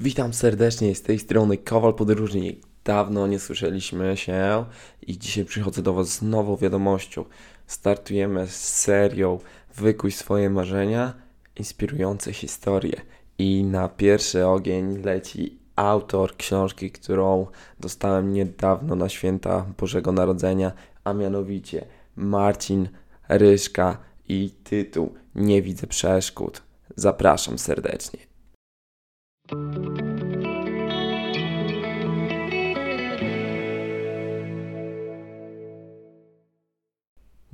Witam 0.00 0.32
serdecznie 0.32 0.94
z 0.94 1.02
tej 1.02 1.18
strony 1.18 1.56
Kowal 1.56 1.94
Podróżnik. 1.94 2.66
Dawno 2.84 3.26
nie 3.26 3.38
słyszeliśmy 3.38 4.16
się 4.16 4.64
i 5.06 5.18
dzisiaj 5.18 5.44
przychodzę 5.44 5.82
do 5.82 5.92
Was 5.92 6.08
z 6.08 6.22
nową 6.22 6.56
wiadomością. 6.56 7.24
Startujemy 7.66 8.46
z 8.46 8.68
serią 8.68 9.38
Wykuj 9.76 10.12
swoje 10.12 10.50
marzenia, 10.50 11.14
inspirujące 11.56 12.32
historie. 12.32 13.00
I 13.38 13.64
na 13.64 13.88
pierwszy 13.88 14.46
ogień 14.46 14.98
leci 14.98 15.58
autor 15.76 16.36
książki, 16.36 16.90
którą 16.90 17.46
dostałem 17.80 18.32
niedawno 18.32 18.94
na 18.94 19.08
święta 19.08 19.66
Bożego 19.78 20.12
Narodzenia, 20.12 20.72
a 21.04 21.12
mianowicie 21.12 21.86
Marcin 22.16 22.88
Ryszka 23.28 23.98
i 24.28 24.50
tytuł 24.64 25.14
Nie 25.34 25.62
widzę 25.62 25.86
przeszkód. 25.86 26.62
Zapraszam 26.96 27.58
serdecznie. 27.58 28.37
Nie 29.48 29.54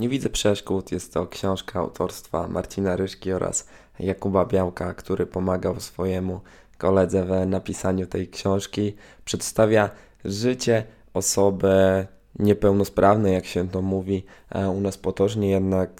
widzę 0.09 0.30
przeszkód. 0.30 0.92
Jest 0.92 1.14
to 1.14 1.27
książka 1.27 1.80
autorstwa 1.80 2.48
Marcina 2.48 2.96
Ryszki 2.96 3.33
oraz 3.33 3.69
Jakuba 3.98 4.45
Białka, 4.45 4.95
który 4.95 5.27
pomagał 5.27 5.80
swojemu 5.80 6.41
koledze 6.78 7.24
w 7.24 7.46
napisaniu 7.46 8.06
tej 8.06 8.28
książki. 8.28 8.95
Przedstawia 9.24 9.91
życie 10.24 10.84
osoby 11.12 12.06
niepełnosprawnej, 12.38 13.34
jak 13.34 13.47
się 13.47 13.69
to 13.69 13.83
mówi 13.83 14.24
e, 14.50 14.70
u 14.70 14.80
nas 14.80 14.98
potocznie, 14.98 15.50
jednak 15.50 15.91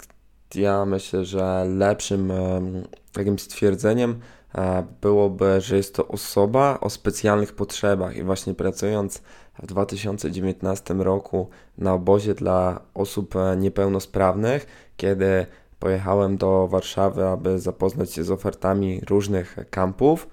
ja 0.55 0.85
myślę, 0.85 1.25
że 1.25 1.65
lepszym 1.65 2.33
takim 3.11 3.39
stwierdzeniem 3.39 4.19
byłoby, 5.01 5.61
że 5.61 5.77
jest 5.77 5.95
to 5.95 6.07
osoba 6.07 6.77
o 6.81 6.89
specjalnych 6.89 7.53
potrzebach 7.53 8.15
i 8.15 8.23
właśnie 8.23 8.53
pracując 8.53 9.21
w 9.59 9.65
2019 9.65 10.93
roku 10.93 11.49
na 11.77 11.93
obozie 11.93 12.33
dla 12.33 12.81
osób 12.93 13.35
e, 13.35 13.57
niepełnosprawnych, 13.57 14.65
kiedy 14.97 15.45
pojechałem 15.79 16.37
do 16.37 16.67
Warszawy, 16.67 17.27
aby 17.27 17.59
zapoznać 17.59 18.11
się 18.11 18.23
z 18.23 18.31
ofertami 18.31 19.01
różnych 19.09 19.57
kampów, 19.69 20.27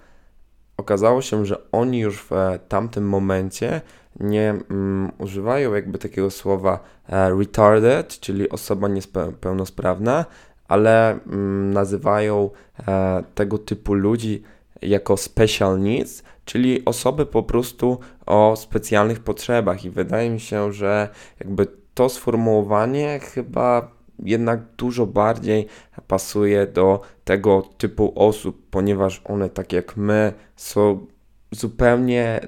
okazało 0.77 1.23
się, 1.23 1.47
że 1.47 1.70
oni 1.73 1.98
już 1.98 2.23
w 2.23 2.33
e, 2.33 2.59
tamtym 2.69 3.09
momencie 3.09 3.81
nie 4.20 4.51
mm, 4.51 5.12
używają 5.19 5.75
jakby 5.75 5.98
takiego 5.98 6.31
słowa 6.31 6.81
e, 7.09 7.31
retarded, 7.31 8.20
czyli 8.20 8.48
osoba 8.48 8.89
niepełnosprawna, 8.89 10.25
ale 10.69 11.13
mm, 11.13 11.73
nazywają 11.73 12.51
e, 12.89 13.23
tego 13.35 13.59
typu 13.59 13.95
ludzi 13.95 14.43
jako 14.83 15.17
special 15.17 15.81
needs, 15.81 16.23
czyli 16.45 16.85
osoby 16.85 17.27
po 17.27 17.43
prostu 17.43 17.99
o 18.27 18.57
specjalnych 18.57 19.21
potrzebach. 19.21 19.85
I 19.85 19.91
wydaje 19.91 20.31
mi 20.31 20.41
się, 20.41 20.73
że 20.73 21.09
jakby 21.41 21.67
to 21.95 22.09
sformułowanie 22.09 23.21
chyba 23.23 23.91
jednak 24.19 24.61
dużo 24.77 25.07
bardziej 25.07 25.67
pasuje 26.07 26.67
do 26.67 27.01
tego 27.25 27.63
typu 27.79 28.13
osób, 28.17 28.63
ponieważ 28.71 29.23
one, 29.25 29.49
tak 29.49 29.73
jak 29.73 29.97
my, 29.97 30.33
są 30.57 31.07
zupełnie 31.51 32.41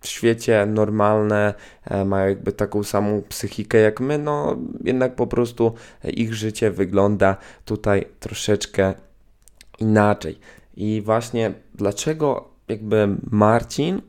w 0.00 0.06
świecie 0.08 0.66
normalne, 0.66 1.54
e, 1.84 2.04
mają 2.04 2.28
jakby 2.28 2.52
taką 2.52 2.84
samą 2.84 3.22
psychikę 3.28 3.78
jak 3.78 4.00
my, 4.00 4.18
no 4.18 4.56
jednak 4.84 5.14
po 5.14 5.26
prostu 5.26 5.74
ich 6.04 6.34
życie 6.34 6.70
wygląda 6.70 7.36
tutaj 7.64 8.06
troszeczkę 8.20 8.94
inaczej. 9.78 10.38
I 10.76 11.02
właśnie 11.04 11.52
dlaczego 11.74 12.48
jakby 12.68 13.08
Marcin, 13.30 14.02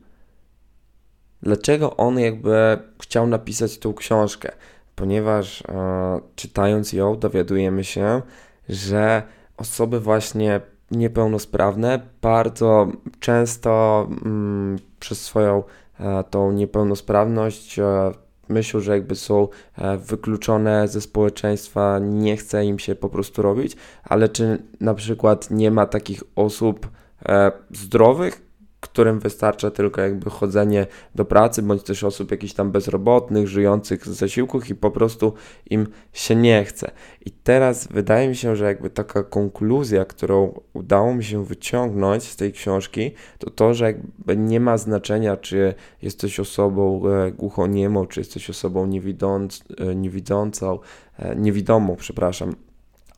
dlaczego 1.42 1.96
on 1.96 2.18
jakby 2.18 2.78
chciał 3.02 3.26
napisać 3.26 3.78
tą 3.78 3.94
książkę? 3.94 4.52
Ponieważ 4.94 5.62
e, 5.62 6.20
czytając 6.36 6.92
ją 6.92 7.18
dowiadujemy 7.18 7.84
się, 7.84 8.22
że 8.68 9.22
osoby 9.56 10.00
właśnie 10.00 10.60
niepełnosprawne 10.90 12.00
bardzo 12.22 12.88
często 13.20 14.06
mm, 14.24 14.78
przez 15.00 15.20
swoją 15.24 15.62
tą 16.30 16.52
niepełnosprawność, 16.52 17.78
e, 17.78 18.12
myślą, 18.48 18.80
że 18.80 18.92
jakby 18.92 19.14
są 19.14 19.48
e, 19.78 19.98
wykluczone 19.98 20.88
ze 20.88 21.00
społeczeństwa, 21.00 21.98
nie 21.98 22.36
chce 22.36 22.64
im 22.64 22.78
się 22.78 22.94
po 22.94 23.08
prostu 23.08 23.42
robić, 23.42 23.76
ale 24.04 24.28
czy 24.28 24.62
na 24.80 24.94
przykład 24.94 25.50
nie 25.50 25.70
ma 25.70 25.86
takich 25.86 26.22
osób 26.36 26.88
zdrowych, 27.70 28.51
którym 28.82 29.20
wystarcza 29.20 29.70
tylko 29.70 30.00
jakby 30.00 30.30
chodzenie 30.30 30.86
do 31.14 31.24
pracy, 31.24 31.62
bądź 31.62 31.82
też 31.82 32.04
osób 32.04 32.30
jakichś 32.30 32.52
tam 32.52 32.70
bezrobotnych, 32.70 33.48
żyjących 33.48 34.06
z 34.06 34.10
zasiłków 34.10 34.70
i 34.70 34.74
po 34.74 34.90
prostu 34.90 35.34
im 35.70 35.86
się 36.12 36.36
nie 36.36 36.64
chce. 36.64 36.90
I 37.26 37.30
teraz 37.30 37.86
wydaje 37.86 38.28
mi 38.28 38.36
się, 38.36 38.56
że 38.56 38.64
jakby 38.64 38.90
taka 38.90 39.22
konkluzja, 39.22 40.04
którą 40.04 40.60
udało 40.72 41.14
mi 41.14 41.24
się 41.24 41.44
wyciągnąć 41.44 42.24
z 42.24 42.36
tej 42.36 42.52
książki, 42.52 43.10
to 43.38 43.50
to, 43.50 43.74
że 43.74 43.84
jakby 43.84 44.36
nie 44.36 44.60
ma 44.60 44.78
znaczenia, 44.78 45.36
czy 45.36 45.74
jesteś 46.02 46.40
osobą 46.40 47.02
e, 47.08 47.32
głuchoniemą, 47.32 48.06
czy 48.06 48.20
jesteś 48.20 48.50
osobą 48.50 48.86
niewidząc, 48.86 49.64
e, 49.78 49.94
niewidzącą, 49.94 50.78
e, 51.18 51.36
niewidomą, 51.36 51.96
przepraszam, 51.96 52.54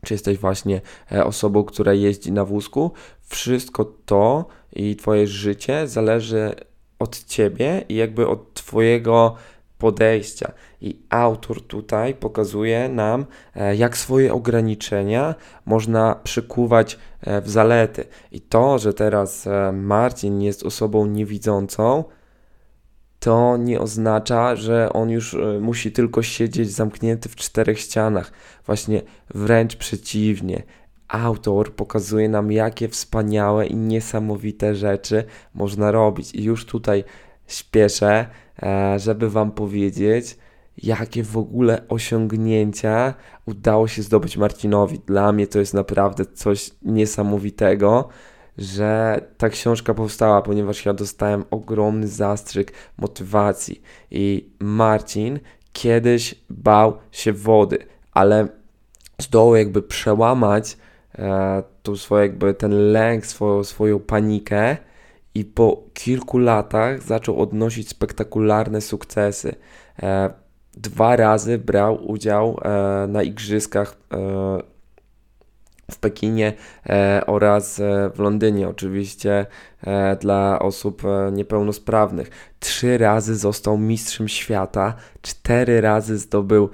czy 0.04 0.14
jesteś 0.14 0.38
właśnie 0.38 0.80
osobą, 1.24 1.64
która 1.64 1.92
jeździ 1.92 2.32
na 2.32 2.44
wózku, 2.44 2.92
wszystko 3.20 3.84
to 3.84 4.46
i 4.72 4.96
Twoje 4.96 5.26
życie 5.26 5.88
zależy 5.88 6.54
od 6.98 7.24
Ciebie 7.24 7.84
i 7.88 7.94
jakby 7.94 8.28
od 8.28 8.54
Twojego 8.54 9.36
podejścia. 9.78 10.52
I 10.80 10.98
autor 11.10 11.62
tutaj 11.62 12.14
pokazuje 12.14 12.88
nam, 12.88 13.26
e, 13.56 13.76
jak 13.76 13.96
swoje 13.96 14.34
ograniczenia 14.34 15.34
można 15.66 16.14
przykuwać 16.14 16.98
e, 17.20 17.40
w 17.40 17.50
zalety. 17.50 18.04
I 18.32 18.40
to, 18.40 18.78
że 18.78 18.94
teraz 18.94 19.46
e, 19.46 19.72
Marcin 19.72 20.42
jest 20.42 20.62
osobą 20.62 21.06
niewidzącą, 21.06 22.04
to 23.24 23.56
nie 23.56 23.80
oznacza, 23.80 24.56
że 24.56 24.92
on 24.92 25.10
już 25.10 25.36
musi 25.60 25.92
tylko 25.92 26.22
siedzieć 26.22 26.70
zamknięty 26.70 27.28
w 27.28 27.36
czterech 27.36 27.80
ścianach. 27.80 28.32
Właśnie 28.66 29.02
wręcz 29.34 29.76
przeciwnie 29.76 30.62
autor 31.08 31.74
pokazuje 31.74 32.28
nam, 32.28 32.52
jakie 32.52 32.88
wspaniałe 32.88 33.66
i 33.66 33.76
niesamowite 33.76 34.74
rzeczy 34.74 35.24
można 35.54 35.90
robić. 35.90 36.34
I 36.34 36.44
już 36.44 36.66
tutaj 36.66 37.04
śpieszę, 37.46 38.26
e, 38.62 38.98
żeby 38.98 39.30
Wam 39.30 39.52
powiedzieć, 39.52 40.38
jakie 40.82 41.22
w 41.22 41.38
ogóle 41.38 41.88
osiągnięcia 41.88 43.14
udało 43.46 43.88
się 43.88 44.02
zdobyć 44.02 44.36
Marcinowi. 44.36 45.00
Dla 45.06 45.32
mnie 45.32 45.46
to 45.46 45.58
jest 45.58 45.74
naprawdę 45.74 46.24
coś 46.26 46.70
niesamowitego, 46.82 48.08
że 48.58 49.20
ta 49.38 49.48
książka 49.48 49.94
powstała, 49.94 50.42
ponieważ 50.42 50.86
ja 50.86 50.94
dostałem 50.94 51.44
ogromny 51.50 52.08
zastrzyk 52.08 52.72
motywacji. 52.98 53.82
I 54.10 54.50
Marcin 54.58 55.40
kiedyś 55.72 56.34
bał 56.50 56.98
się 57.12 57.32
wody, 57.32 57.78
ale 58.12 58.48
zdołał 59.18 59.56
jakby 59.56 59.82
przełamać 59.82 60.76
e, 61.18 61.62
tu 61.82 61.96
swoje, 61.96 62.26
jakby 62.26 62.54
ten 62.54 62.92
lęk, 62.92 63.26
swoją, 63.26 63.64
swoją 63.64 64.00
panikę 64.00 64.76
i 65.34 65.44
po 65.44 65.84
kilku 65.94 66.38
latach 66.38 67.02
zaczął 67.02 67.40
odnosić 67.40 67.88
spektakularne 67.88 68.80
sukcesy. 68.80 69.54
E, 70.02 70.30
dwa 70.74 71.16
razy 71.16 71.58
brał 71.58 72.10
udział 72.10 72.60
e, 72.62 73.06
na 73.08 73.22
igrzyskach 73.22 73.96
e, 74.12 74.73
w 75.90 75.98
Pekinie 75.98 76.52
e, 76.86 77.22
oraz 77.26 77.80
e, 77.80 78.10
w 78.14 78.18
Londynie, 78.18 78.68
oczywiście 78.68 79.46
e, 79.86 80.16
dla 80.16 80.58
osób 80.58 81.02
niepełnosprawnych. 81.32 82.30
Trzy 82.60 82.98
razy 82.98 83.36
został 83.36 83.78
mistrzem 83.78 84.28
świata, 84.28 84.94
cztery 85.22 85.80
razy 85.80 86.18
zdobył 86.18 86.70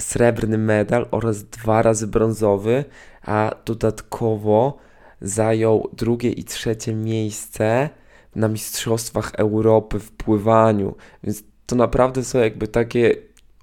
srebrny 0.00 0.58
medal 0.58 1.06
oraz 1.10 1.44
dwa 1.44 1.82
razy 1.82 2.06
brązowy, 2.06 2.84
a 3.22 3.54
dodatkowo 3.64 4.78
zajął 5.20 5.90
drugie 5.92 6.30
i 6.30 6.44
trzecie 6.44 6.94
miejsce 6.94 7.88
na 8.34 8.48
Mistrzostwach 8.48 9.34
Europy 9.34 9.98
w 9.98 10.12
pływaniu. 10.12 10.94
Więc 11.24 11.44
to 11.66 11.76
naprawdę 11.76 12.24
są 12.24 12.38
jakby 12.38 12.68
takie 12.68 13.14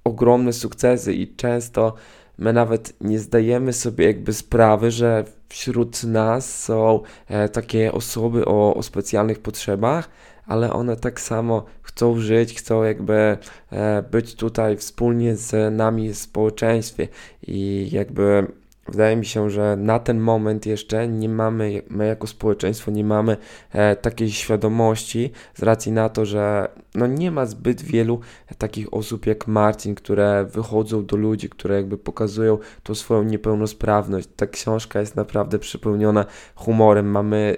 ogromne 0.03 0.53
sukcesy 0.53 1.13
i 1.13 1.35
często 1.35 1.93
my 2.37 2.53
nawet 2.53 2.93
nie 3.01 3.19
zdajemy 3.19 3.73
sobie 3.73 4.05
jakby 4.05 4.33
sprawy, 4.33 4.91
że 4.91 5.25
wśród 5.49 6.03
nas 6.03 6.63
są 6.63 6.99
e, 7.27 7.49
takie 7.49 7.91
osoby 7.91 8.45
o, 8.45 8.75
o 8.75 8.83
specjalnych 8.83 9.39
potrzebach, 9.39 10.09
ale 10.45 10.73
one 10.73 10.95
tak 10.95 11.21
samo 11.21 11.65
chcą 11.81 12.19
żyć, 12.19 12.53
chcą 12.53 12.83
jakby 12.83 13.37
e, 13.71 14.03
być 14.11 14.35
tutaj 14.35 14.77
wspólnie 14.77 15.35
z 15.35 15.75
nami 15.75 16.09
w 16.09 16.17
społeczeństwie 16.17 17.07
i 17.47 17.89
jakby 17.91 18.47
wydaje 18.87 19.15
mi 19.15 19.25
się, 19.25 19.49
że 19.49 19.75
na 19.79 19.99
ten 19.99 20.19
moment 20.19 20.65
jeszcze 20.65 21.07
nie 21.07 21.29
mamy, 21.29 21.81
my 21.89 22.07
jako 22.07 22.27
społeczeństwo 22.27 22.91
nie 22.91 23.03
mamy 23.03 23.37
e, 23.71 23.95
takiej 23.95 24.31
świadomości 24.31 25.31
z 25.55 25.63
racji 25.63 25.91
na 25.91 26.09
to, 26.09 26.25
że 26.25 26.69
no 26.95 27.07
nie 27.07 27.31
ma 27.31 27.45
zbyt 27.45 27.81
wielu 27.81 28.19
takich 28.57 28.93
osób 28.93 29.25
jak 29.25 29.47
Marcin, 29.47 29.95
które 29.95 30.45
wychodzą 30.49 31.05
do 31.05 31.17
ludzi, 31.17 31.49
które 31.49 31.75
jakby 31.75 31.97
pokazują 31.97 32.57
tą 32.83 32.95
swoją 32.95 33.23
niepełnosprawność. 33.23 34.29
Ta 34.35 34.47
książka 34.47 34.99
jest 34.99 35.15
naprawdę 35.15 35.59
przepełniona 35.59 36.25
humorem. 36.55 37.11
Mamy 37.11 37.57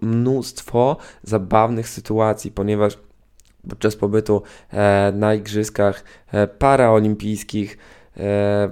mnóstwo 0.00 0.96
zabawnych 1.22 1.88
sytuacji, 1.88 2.50
ponieważ 2.50 2.98
podczas 3.68 3.96
pobytu 3.96 4.42
e, 4.70 5.12
na 5.16 5.34
igrzyskach 5.34 6.04
e, 6.32 6.46
paraolimpijskich 6.46 7.78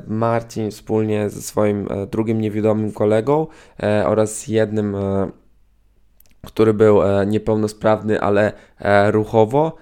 Marcin 0.06 0.70
wspólnie 0.70 1.30
ze 1.30 1.42
swoim 1.42 1.88
e, 1.90 2.06
drugim 2.06 2.40
niewidomym 2.40 2.92
kolegą 2.92 3.46
e, 3.82 4.06
oraz 4.06 4.48
jednym, 4.48 4.96
który 6.46 6.74
był 6.74 7.00
niepełnosprawny, 7.26 8.20
ale 8.20 8.52
ruchowo, 9.10 9.76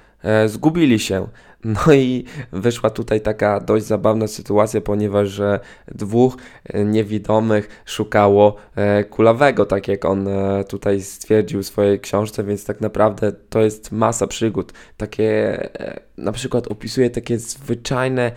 zgubili 0.46 0.98
się. 0.98 1.26
No 1.64 1.92
i 1.94 2.24
wyszła 2.52 2.90
tutaj 2.90 3.20
taka 3.20 3.60
dość 3.60 3.84
zabawna 3.84 4.26
sytuacja, 4.26 4.80
ponieważ 4.80 5.40
dwóch 5.88 6.36
niewidomych 6.84 7.82
szukało 7.84 8.56
e, 8.76 9.04
kulawego, 9.04 9.66
tak 9.66 9.88
jak 9.88 10.04
on 10.04 10.28
e, 10.28 10.64
tutaj 10.64 11.00
stwierdził 11.00 11.62
w 11.62 11.66
swojej 11.66 12.00
książce, 12.00 12.44
więc 12.44 12.64
tak 12.64 12.80
naprawdę 12.80 13.32
to 13.32 13.60
jest 13.60 13.92
masa 13.92 14.26
przygód. 14.26 14.72
Takie 14.96 15.58
e, 15.80 16.00
na 16.16 16.32
przykład 16.32 16.68
opisuje 16.68 17.10
takie 17.10 17.38
zwyczajne 17.38 18.32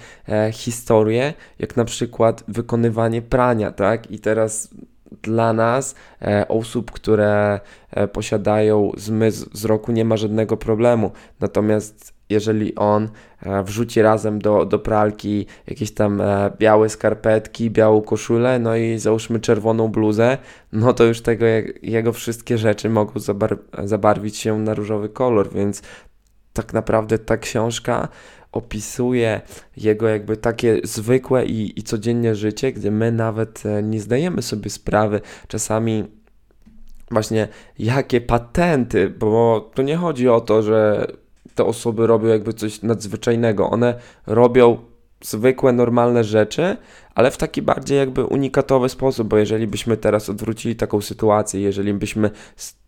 historie, 0.52 1.34
jak 1.60 1.78
na 1.78 1.86
przykład 1.86 2.44
wykonywanie 2.48 3.22
prania, 3.22 3.72
tak? 3.72 4.12
I 4.12 4.20
teraz 4.20 4.70
dla 5.22 5.54
nas, 5.54 5.96
e, 6.22 6.48
osób, 6.48 6.92
które 6.92 7.60
e, 7.92 8.08
posiadają 8.08 8.92
zmysł 8.98 9.50
wzroku, 9.54 9.92
nie 9.92 10.06
ma 10.06 10.18
żadnego 10.18 10.58
problemu. 10.58 11.12
Natomiast 11.40 12.13
jeżeli 12.30 12.76
on 12.76 13.10
e, 13.42 13.64
wrzuci 13.64 14.02
razem 14.02 14.40
do, 14.40 14.66
do 14.66 14.80
pralki 14.80 15.46
jakieś 15.68 15.94
tam 15.94 16.22
e, 16.22 16.52
białe 16.60 16.90
skarpetki, 16.90 17.72
białą 17.72 18.02
koszulę, 18.02 18.60
no 18.60 18.76
i 18.76 19.00
załóżmy 19.00 19.40
czerwoną 19.40 19.88
bluzę, 19.88 20.38
no 20.72 20.94
to 20.94 21.04
już 21.04 21.22
tego 21.22 21.46
jego 21.82 22.14
wszystkie 22.14 22.58
rzeczy 22.58 22.90
mogą 22.90 23.20
zabar 23.20 23.58
zabarwić 23.84 24.38
się 24.38 24.60
na 24.60 24.74
różowy 24.74 25.10
kolor, 25.10 25.54
więc 25.54 25.82
tak 26.54 26.74
naprawdę 26.74 27.20
ta 27.20 27.38
książka 27.38 28.08
opisuje 28.52 29.42
jego 29.78 30.08
jakby 30.08 30.38
takie 30.38 30.80
zwykłe 30.84 31.46
i, 31.46 31.80
i 31.80 31.84
codzienne 31.84 32.36
życie, 32.36 32.72
gdzie 32.72 32.92
my 32.92 33.12
nawet 33.12 33.66
e, 33.66 33.84
nie 33.84 34.02
zdajemy 34.02 34.42
sobie 34.42 34.70
sprawy 34.70 35.22
czasami 35.48 36.04
właśnie 37.12 37.48
jakie 37.80 38.22
patenty, 38.22 39.10
bo 39.10 39.72
to 39.74 39.82
nie 39.82 39.98
chodzi 39.98 40.30
o 40.30 40.42
to, 40.42 40.62
że 40.62 41.08
te 41.56 41.66
osoby 41.66 42.08
robią 42.08 42.28
jakby 42.28 42.54
coś 42.54 42.82
nadzwyczajnego. 42.82 43.70
One 43.70 43.96
robią 44.28 44.78
zwykłe, 45.24 45.74
normalne 45.74 46.24
rzeczy, 46.24 46.78
ale 47.16 47.32
w 47.32 47.38
taki 47.38 47.62
bardziej 47.62 47.98
jakby 47.98 48.26
unikatowy 48.26 48.90
sposób, 48.90 49.28
bo 49.28 49.38
jeżeli 49.38 49.68
byśmy 49.68 49.98
teraz 49.98 50.30
odwrócili 50.30 50.76
taką 50.76 51.02
sytuację, 51.02 51.62
jeżeli 51.62 51.94
byśmy 51.94 52.32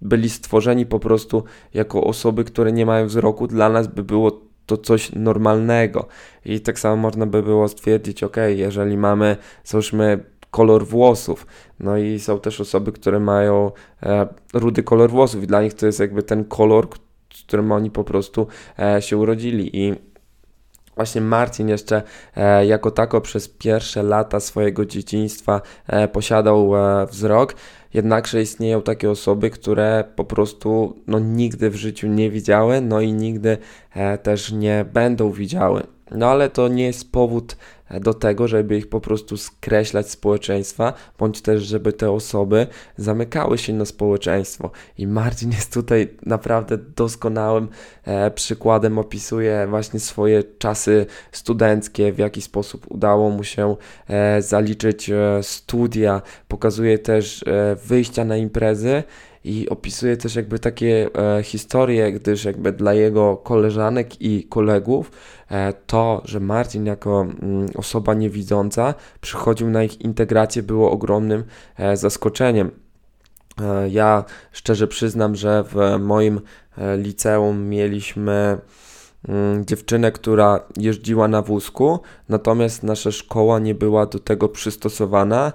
byli 0.01 0.29
stworzeni 0.29 0.85
po 0.85 0.99
prostu 0.99 1.43
jako 1.73 2.03
osoby, 2.03 2.43
które 2.43 2.71
nie 2.71 2.85
mają 2.85 3.07
wzroku, 3.07 3.47
dla 3.47 3.69
nas 3.69 3.87
by 3.87 4.03
było 4.03 4.41
to 4.65 4.77
coś 4.77 5.11
normalnego. 5.11 6.07
I 6.45 6.59
tak 6.59 6.79
samo 6.79 6.95
można 6.95 7.25
by 7.25 7.43
było 7.43 7.67
stwierdzić, 7.67 8.23
ok, 8.23 8.37
jeżeli 8.47 8.97
mamy, 8.97 9.37
załóżmy, 9.63 10.23
kolor 10.51 10.87
włosów, 10.87 11.47
no 11.79 11.97
i 11.97 12.19
są 12.19 12.39
też 12.39 12.61
osoby, 12.61 12.91
które 12.91 13.19
mają 13.19 13.71
e, 14.03 14.27
rudy 14.53 14.83
kolor 14.83 15.09
włosów 15.09 15.43
i 15.43 15.47
dla 15.47 15.61
nich 15.61 15.73
to 15.73 15.85
jest 15.85 15.99
jakby 15.99 16.23
ten 16.23 16.45
kolor, 16.45 16.87
którym 17.47 17.71
oni 17.71 17.91
po 17.91 18.03
prostu 18.03 18.47
e, 18.79 19.01
się 19.01 19.17
urodzili 19.17 19.77
i 19.77 19.93
Właśnie 20.95 21.21
Marcin 21.21 21.69
jeszcze 21.69 22.03
e, 22.35 22.65
jako 22.65 22.91
tako 22.91 23.21
przez 23.21 23.47
pierwsze 23.49 24.03
lata 24.03 24.39
swojego 24.39 24.85
dzieciństwa 24.85 25.61
e, 25.87 26.07
posiadał 26.07 26.71
wzrok, 27.09 27.55
jednakże 27.93 28.41
istnieją 28.41 28.81
takie 28.81 29.11
osoby, 29.11 29.49
które 29.49 30.03
po 30.15 30.23
prostu 30.23 30.99
no, 31.07 31.19
nigdy 31.19 31.69
w 31.69 31.75
życiu 31.75 32.07
nie 32.07 32.29
widziały, 32.29 32.81
no 32.81 33.01
i 33.01 33.13
nigdy 33.13 33.57
też 34.23 34.51
nie 34.51 34.85
będą 34.93 35.31
widziały. 35.31 35.83
No 36.11 36.27
ale 36.27 36.49
to 36.49 36.67
nie 36.67 36.85
jest 36.85 37.11
powód 37.11 37.57
do 38.01 38.13
tego, 38.13 38.47
żeby 38.47 38.77
ich 38.77 38.89
po 38.89 39.01
prostu 39.01 39.37
skreślać 39.37 40.09
społeczeństwa, 40.09 40.93
bądź 41.19 41.41
też, 41.41 41.63
żeby 41.63 41.93
te 41.93 42.11
osoby 42.11 42.67
zamykały 42.97 43.57
się 43.57 43.73
na 43.73 43.85
społeczeństwo. 43.85 44.71
I 44.97 45.07
Marcin 45.07 45.51
jest 45.51 45.73
tutaj 45.73 46.07
naprawdę 46.25 46.77
doskonałym 46.77 47.67
e, 48.03 48.31
przykładem, 48.31 48.97
opisuje 48.97 49.67
właśnie 49.69 49.99
swoje 49.99 50.43
czasy 50.43 51.05
studenckie, 51.31 52.13
w 52.13 52.17
jaki 52.17 52.41
sposób 52.41 52.85
udało 52.89 53.29
mu 53.29 53.43
się 53.43 53.75
e, 54.07 54.41
zaliczyć 54.41 55.09
e, 55.09 55.39
studia, 55.41 56.21
pokazuje 56.47 56.99
też 56.99 57.43
e, 57.43 57.75
wyjścia 57.75 58.25
na 58.25 58.37
imprezy 58.37 59.03
i 59.45 59.69
opisuje 59.69 60.17
też 60.17 60.35
jakby 60.35 60.59
takie 60.59 61.09
e, 61.37 61.43
historie, 61.43 62.11
gdyż 62.11 62.45
jakby 62.45 62.71
dla 62.71 62.93
jego 62.93 63.37
koleżanek 63.37 64.21
i 64.21 64.43
kolegów 64.43 65.11
e, 65.49 65.73
to, 65.73 66.21
że 66.25 66.39
Marcin 66.39 66.85
jako 66.85 67.21
mm, 67.21 67.67
osoba 67.75 68.13
niewidząca 68.13 68.93
przychodził 69.21 69.69
na 69.69 69.83
ich 69.83 70.01
integrację 70.01 70.63
było 70.63 70.91
ogromnym 70.91 71.43
e, 71.77 71.97
zaskoczeniem. 71.97 72.71
E, 73.61 73.89
ja 73.89 74.23
szczerze 74.51 74.87
przyznam, 74.87 75.35
że 75.35 75.63
w 75.63 75.99
moim 75.99 76.41
e, 76.77 76.97
liceum 76.97 77.69
mieliśmy 77.69 78.57
mm, 79.27 79.65
dziewczynę, 79.65 80.11
która 80.11 80.59
jeździła 80.77 81.27
na 81.27 81.41
wózku, 81.41 81.99
natomiast 82.29 82.83
nasza 82.83 83.11
szkoła 83.11 83.59
nie 83.59 83.75
była 83.75 84.05
do 84.05 84.19
tego 84.19 84.49
przystosowana 84.49 85.53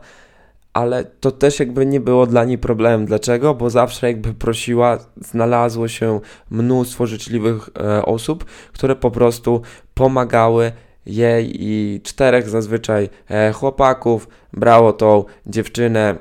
ale 0.73 1.05
to 1.05 1.31
też 1.31 1.61
jakby 1.61 1.87
nie 1.87 2.01
było 2.01 2.27
dla 2.27 2.45
niej 2.45 2.59
problemem. 2.59 3.07
Dlaczego? 3.07 3.55
Bo 3.55 3.71
zawsze 3.71 4.07
jakby 4.07 4.35
prosiła, 4.35 4.99
znalazło 5.17 5.89
się 5.89 6.21
mnóstwo 6.51 7.07
życzliwych 7.07 7.71
e, 7.81 8.07
osób, 8.07 8.45
które 8.73 8.97
po 8.97 9.11
prostu 9.11 9.63
pomagały 9.95 10.73
jej 11.07 11.51
i 11.55 12.01
czterech 12.05 12.49
zazwyczaj 12.49 13.09
e, 13.29 13.53
chłopaków 13.53 14.29
brało 14.53 14.93
tą 14.93 15.25
dziewczynę 15.47 16.17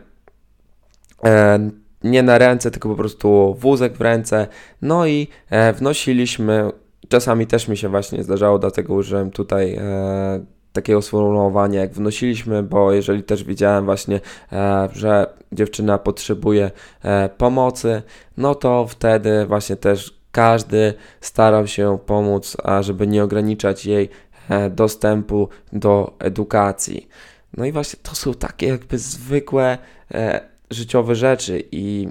e, 1.25 1.69
nie 2.03 2.23
na 2.23 2.37
ręce, 2.37 2.71
tylko 2.71 2.89
po 2.89 2.95
prostu 2.95 3.55
wózek 3.59 3.97
w 3.97 4.01
ręce. 4.01 4.47
No 4.81 5.07
i 5.07 5.27
e, 5.49 5.73
wnosiliśmy, 5.73 6.71
czasami 7.09 7.47
też 7.47 7.67
mi 7.67 7.77
się 7.77 7.89
właśnie 7.89 8.23
zdarzało, 8.23 8.59
dlatego 8.59 8.93
użyłem 8.93 9.31
tutaj 9.31 9.75
e, 9.75 10.45
takiego 10.73 11.01
sformułowania, 11.01 11.79
jak 11.79 11.93
wnosiliśmy, 11.93 12.63
bo 12.63 12.91
jeżeli 12.91 13.23
też 13.23 13.43
widziałem 13.43 13.85
właśnie, 13.85 14.19
e, 14.51 14.89
że 14.93 15.33
dziewczyna 15.51 15.97
potrzebuje 15.97 16.71
e, 17.03 17.29
pomocy, 17.37 18.01
no 18.37 18.55
to 18.55 18.87
wtedy 18.87 19.45
właśnie 19.45 19.75
też 19.75 20.19
każdy 20.31 20.93
starał 21.21 21.67
się 21.67 21.97
pomóc, 22.05 22.57
a 22.63 22.81
żeby 22.81 23.07
nie 23.07 23.23
ograniczać 23.23 23.85
jej 23.85 24.09
e, 24.49 24.69
dostępu 24.69 25.49
do 25.73 26.13
edukacji. 26.19 27.07
No 27.57 27.65
i 27.65 27.71
właśnie 27.71 27.99
to 28.03 28.15
są 28.15 28.33
takie 28.33 28.67
jakby 28.67 28.97
zwykłe 28.97 29.77
życiowe 30.71 31.15
rzeczy 31.15 31.63
i 31.71 32.07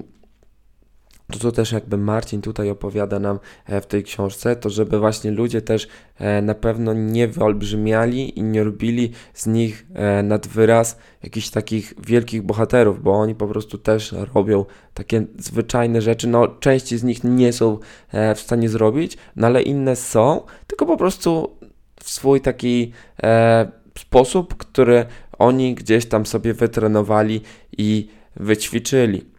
to, 1.39 1.43
co 1.43 1.51
też 1.51 1.71
jakby 1.71 1.97
Marcin 1.97 2.41
tutaj 2.41 2.69
opowiada 2.69 3.19
nam 3.19 3.39
e, 3.65 3.81
w 3.81 3.85
tej 3.85 4.03
książce, 4.03 4.55
to 4.55 4.69
żeby 4.69 4.99
właśnie 4.99 5.31
ludzie 5.31 5.61
też 5.61 5.87
e, 6.17 6.41
na 6.41 6.55
pewno 6.55 6.93
nie 6.93 7.27
wyolbrzymiali 7.27 8.39
i 8.39 8.43
nie 8.43 8.63
robili 8.63 9.11
z 9.33 9.47
nich 9.47 9.85
e, 9.93 10.23
nad 10.23 10.47
wyraz 10.47 10.97
jakichś 11.23 11.49
takich 11.49 11.93
wielkich 12.07 12.41
bohaterów, 12.41 13.03
bo 13.03 13.11
oni 13.11 13.35
po 13.35 13.47
prostu 13.47 13.77
też 13.77 14.15
robią 14.33 14.65
takie 14.93 15.25
zwyczajne 15.37 16.01
rzeczy. 16.01 16.27
No, 16.27 16.47
części 16.47 16.97
z 16.97 17.03
nich 17.03 17.23
nie 17.23 17.53
są 17.53 17.79
w 18.35 18.39
stanie 18.39 18.69
zrobić, 18.69 19.17
no 19.35 19.47
ale 19.47 19.61
inne 19.61 19.95
są, 19.95 20.41
tylko 20.67 20.85
po 20.85 20.97
prostu 20.97 21.57
w 22.03 22.09
swój 22.09 22.41
taki 22.41 22.91
sposób, 23.99 24.57
który 24.57 25.05
oni 25.37 25.75
gdzieś 25.75 26.05
tam 26.05 26.25
sobie 26.25 26.53
wytrenowali 26.53 27.41
i 27.77 28.09
wyćwiczyli. 28.35 29.38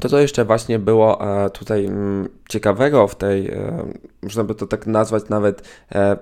To, 0.00 0.08
co 0.08 0.18
jeszcze 0.18 0.44
właśnie 0.44 0.78
było 0.78 1.44
e, 1.44 1.50
tutaj 1.50 1.84
mm, 1.84 2.28
ciekawego 2.48 3.08
w 3.08 3.14
tej, 3.14 3.50
e, 3.50 3.86
można 4.22 4.44
by 4.44 4.54
to 4.54 4.66
tak 4.66 4.86
nazwać 4.86 5.28
nawet 5.28 5.62
e, 5.94 6.16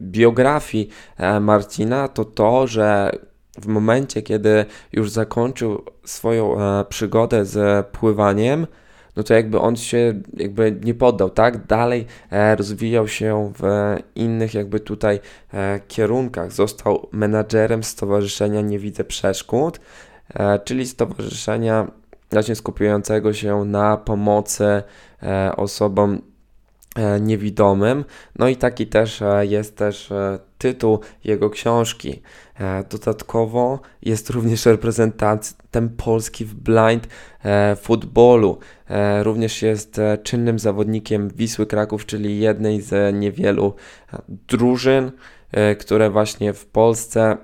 biografii 0.00 0.88
Marcina, 1.40 2.08
to 2.08 2.24
to, 2.24 2.66
że 2.66 3.12
w 3.60 3.66
momencie, 3.66 4.22
kiedy 4.22 4.64
już 4.92 5.10
zakończył 5.10 5.84
swoją 6.04 6.56
przygodę 6.88 7.44
z 7.44 7.86
pływaniem, 7.86 8.66
no 9.16 9.22
to 9.22 9.34
jakby 9.34 9.60
on 9.60 9.76
się 9.76 10.14
jakby 10.36 10.80
nie 10.84 10.94
poddał, 10.94 11.30
tak? 11.30 11.66
Dalej 11.66 12.06
rozwijał 12.56 13.08
się 13.08 13.52
w 13.58 13.96
innych 14.14 14.54
jakby 14.54 14.80
tutaj 14.80 15.20
kierunkach. 15.88 16.52
Został 16.52 17.08
menadżerem 17.12 17.82
Stowarzyszenia 17.82 18.60
Nie 18.60 18.78
Widzę 18.78 19.04
Przeszkód, 19.04 19.80
czyli 20.64 20.86
stowarzyszenia 20.86 21.86
właśnie 22.36 22.54
skupiającego 22.54 23.32
się 23.32 23.64
na 23.64 23.96
pomocy 23.96 24.82
e, 25.22 25.52
osobom 25.56 26.22
e, 26.96 27.20
niewidomym. 27.20 28.04
No 28.38 28.48
i 28.48 28.56
taki 28.56 28.86
też 28.86 29.22
e, 29.22 29.46
jest 29.46 29.76
też 29.76 30.12
tytuł 30.58 31.00
jego 31.24 31.50
książki. 31.50 32.22
Dodatkowo 32.90 33.80
jest 34.02 34.30
również 34.30 34.66
reprezentantem 34.66 35.88
Polski 35.88 36.44
w 36.44 36.54
blind 36.54 37.08
footballu. 37.76 38.58
Również 39.22 39.62
jest 39.62 40.00
czynnym 40.22 40.58
zawodnikiem 40.58 41.28
Wisły 41.28 41.66
Kraków, 41.66 42.06
czyli 42.06 42.40
jednej 42.40 42.82
z 42.82 43.14
niewielu 43.14 43.74
drużyn, 44.28 45.12
które 45.78 46.10
właśnie 46.10 46.52
w 46.52 46.66
Polsce 46.66 47.36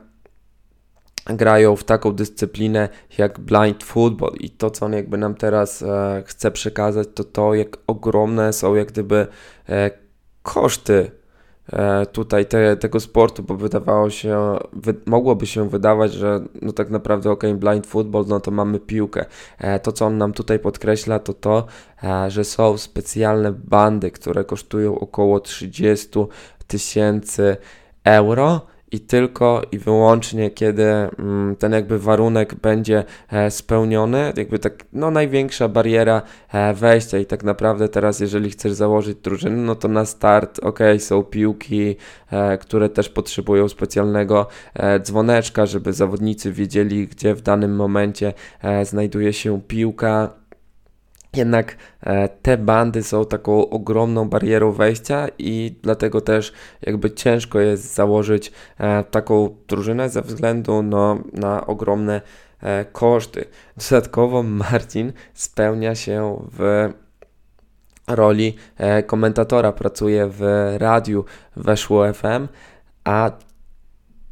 grają 1.27 1.77
w 1.77 1.85
taką 1.85 2.13
dyscyplinę 2.13 2.89
jak 3.19 3.41
blind 3.41 3.85
football 3.85 4.33
i 4.41 4.51
to, 4.51 4.71
co 4.71 4.87
on 4.87 4.93
jakby 4.93 5.19
nam 5.19 5.35
teraz 5.35 5.83
e, 5.83 6.23
chce 6.27 6.51
przekazać, 6.51 7.09
to 7.15 7.25
to, 7.25 7.55
jak 7.55 7.77
ogromne 7.87 8.53
są 8.53 8.75
jak 8.75 8.89
gdyby 8.89 9.27
e, 9.69 9.91
koszty 10.43 11.11
e, 11.73 12.07
tutaj 12.07 12.47
te, 12.47 12.77
tego 12.77 13.01
sportu, 13.01 13.43
bo 13.43 13.57
wydawało 13.57 14.11
się, 14.11 14.59
wy, 14.73 14.95
mogłoby 15.07 15.47
się 15.47 15.69
wydawać, 15.69 16.13
że 16.13 16.41
no 16.63 16.73
tak 16.73 16.91
naprawdę 16.91 17.31
ok, 17.31 17.43
blind 17.55 17.87
football, 17.87 18.25
no 18.29 18.41
to 18.41 18.51
mamy 18.51 18.81
piłkę. 18.81 19.25
E, 19.59 19.81
to, 19.81 19.93
co 19.93 20.07
on 20.07 20.19
nam 20.19 20.33
tutaj 20.33 20.59
podkreśla, 20.59 21.19
to 21.19 21.33
to, 21.35 21.67
e, 22.05 22.31
że 22.31 22.45
są 22.45 22.79
specjalne 22.79 23.53
bandy, 23.53 24.11
które 24.11 24.45
kosztują 24.45 24.99
około 24.99 25.41
30 25.41 26.09
tysięcy 26.67 27.57
euro, 28.05 28.72
i 28.93 29.01
tylko 29.01 29.63
i 29.73 29.79
wyłącznie 29.79 30.51
kiedy 30.51 30.85
mm, 30.85 31.57
ten 31.57 31.73
jakby 31.73 31.99
warunek 31.99 32.55
będzie 32.55 33.05
e, 33.29 33.51
spełniony, 33.51 34.33
jakby 34.37 34.59
tak, 34.59 34.85
no 34.93 35.11
największa 35.11 35.69
bariera 35.69 36.23
e, 36.53 36.75
wejścia. 36.75 37.19
I 37.19 37.27
tak 37.27 37.45
naprawdę 37.45 37.89
teraz 37.89 38.21
jeżeli 38.21 38.51
chcesz 38.51 38.73
założyć 38.73 39.19
drużynę, 39.19 39.57
no 39.57 39.75
to 39.75 39.89
na 39.89 40.05
start, 40.05 40.61
ok, 40.63 40.79
są 40.99 41.23
piłki, 41.23 41.97
e, 42.31 42.59
które 42.59 42.89
też 42.89 43.09
potrzebują 43.09 43.69
specjalnego 43.69 44.47
dzwoneczka, 45.01 45.67
żeby 45.67 45.93
zawodnicy 45.93 46.53
wiedzieli, 46.53 47.09
gdzie 47.09 47.35
w 47.35 47.43
danym 47.43 47.77
momencie 47.77 48.33
znajduje 48.85 49.33
się 49.33 49.61
piłka, 49.69 50.42
jednak 51.37 51.77
e, 52.01 52.29
te 52.29 52.59
bandy 52.59 53.03
są 53.03 53.25
taką 53.25 53.69
ogromną 53.69 54.29
barierą 54.29 54.73
wejścia 54.73 55.27
i 55.39 55.75
dlatego 55.83 56.21
też 56.21 56.53
jakby 56.83 57.11
ciężko 57.11 57.61
jest 57.61 57.95
założyć 57.95 58.53
e, 58.79 59.05
taką 59.05 59.57
drużynę 59.69 60.09
ze 60.09 60.23
względu 60.23 60.83
no, 60.83 61.19
na 61.33 61.67
ogromne 61.67 62.21
e, 62.61 62.85
koszty. 62.85 63.45
Dodatkowo 63.91 64.43
Marcin 64.43 65.13
spełnia 65.35 65.95
się 65.95 66.47
w 66.53 66.89
roli 68.09 68.57
komentatora, 69.07 69.73
pracuje 69.73 70.29
w 70.29 70.43
radiu 70.79 71.25
Weszło 71.57 72.13
FM, 72.13 72.49
a 73.05 73.31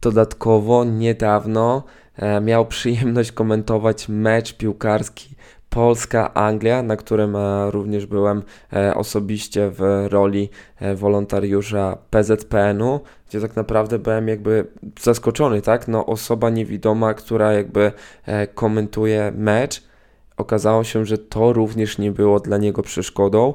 dodatkowo 0.01 0.85
niedawno 0.85 1.85
miał 2.43 2.67
przyjemność 2.67 3.33
komentować 3.33 4.09
mecz 4.09 4.57
piłkarski 4.57 5.35
Polska-Anglia, 5.71 6.83
na 6.83 6.97
którym 6.97 7.37
e, 7.37 7.71
również 7.71 8.07
byłem 8.07 8.43
e, 8.73 8.95
osobiście 8.95 9.71
w 9.71 10.07
roli 10.11 10.49
e, 10.81 10.95
wolontariusza 10.95 11.99
PZPN-u, 12.11 13.01
gdzie 13.29 13.41
tak 13.41 13.57
naprawdę 13.57 13.99
byłem 13.99 14.29
jakby 14.29 14.67
zaskoczony, 15.01 15.63
tak? 15.63 15.89
No, 15.89 16.07
osoba 16.07 16.51
niewidoma, 16.51 17.15
która 17.15 17.53
jakby 17.53 17.93
komentuje 18.55 19.33
mecz, 19.37 19.83
okazało 20.37 20.85
się, 20.85 21.07
że 21.07 21.19
to 21.19 21.53
również 21.53 21.99
nie 21.99 22.13
było 22.13 22.41
dla 22.41 22.59
niego 22.59 22.83
przeszkodą, 22.83 23.55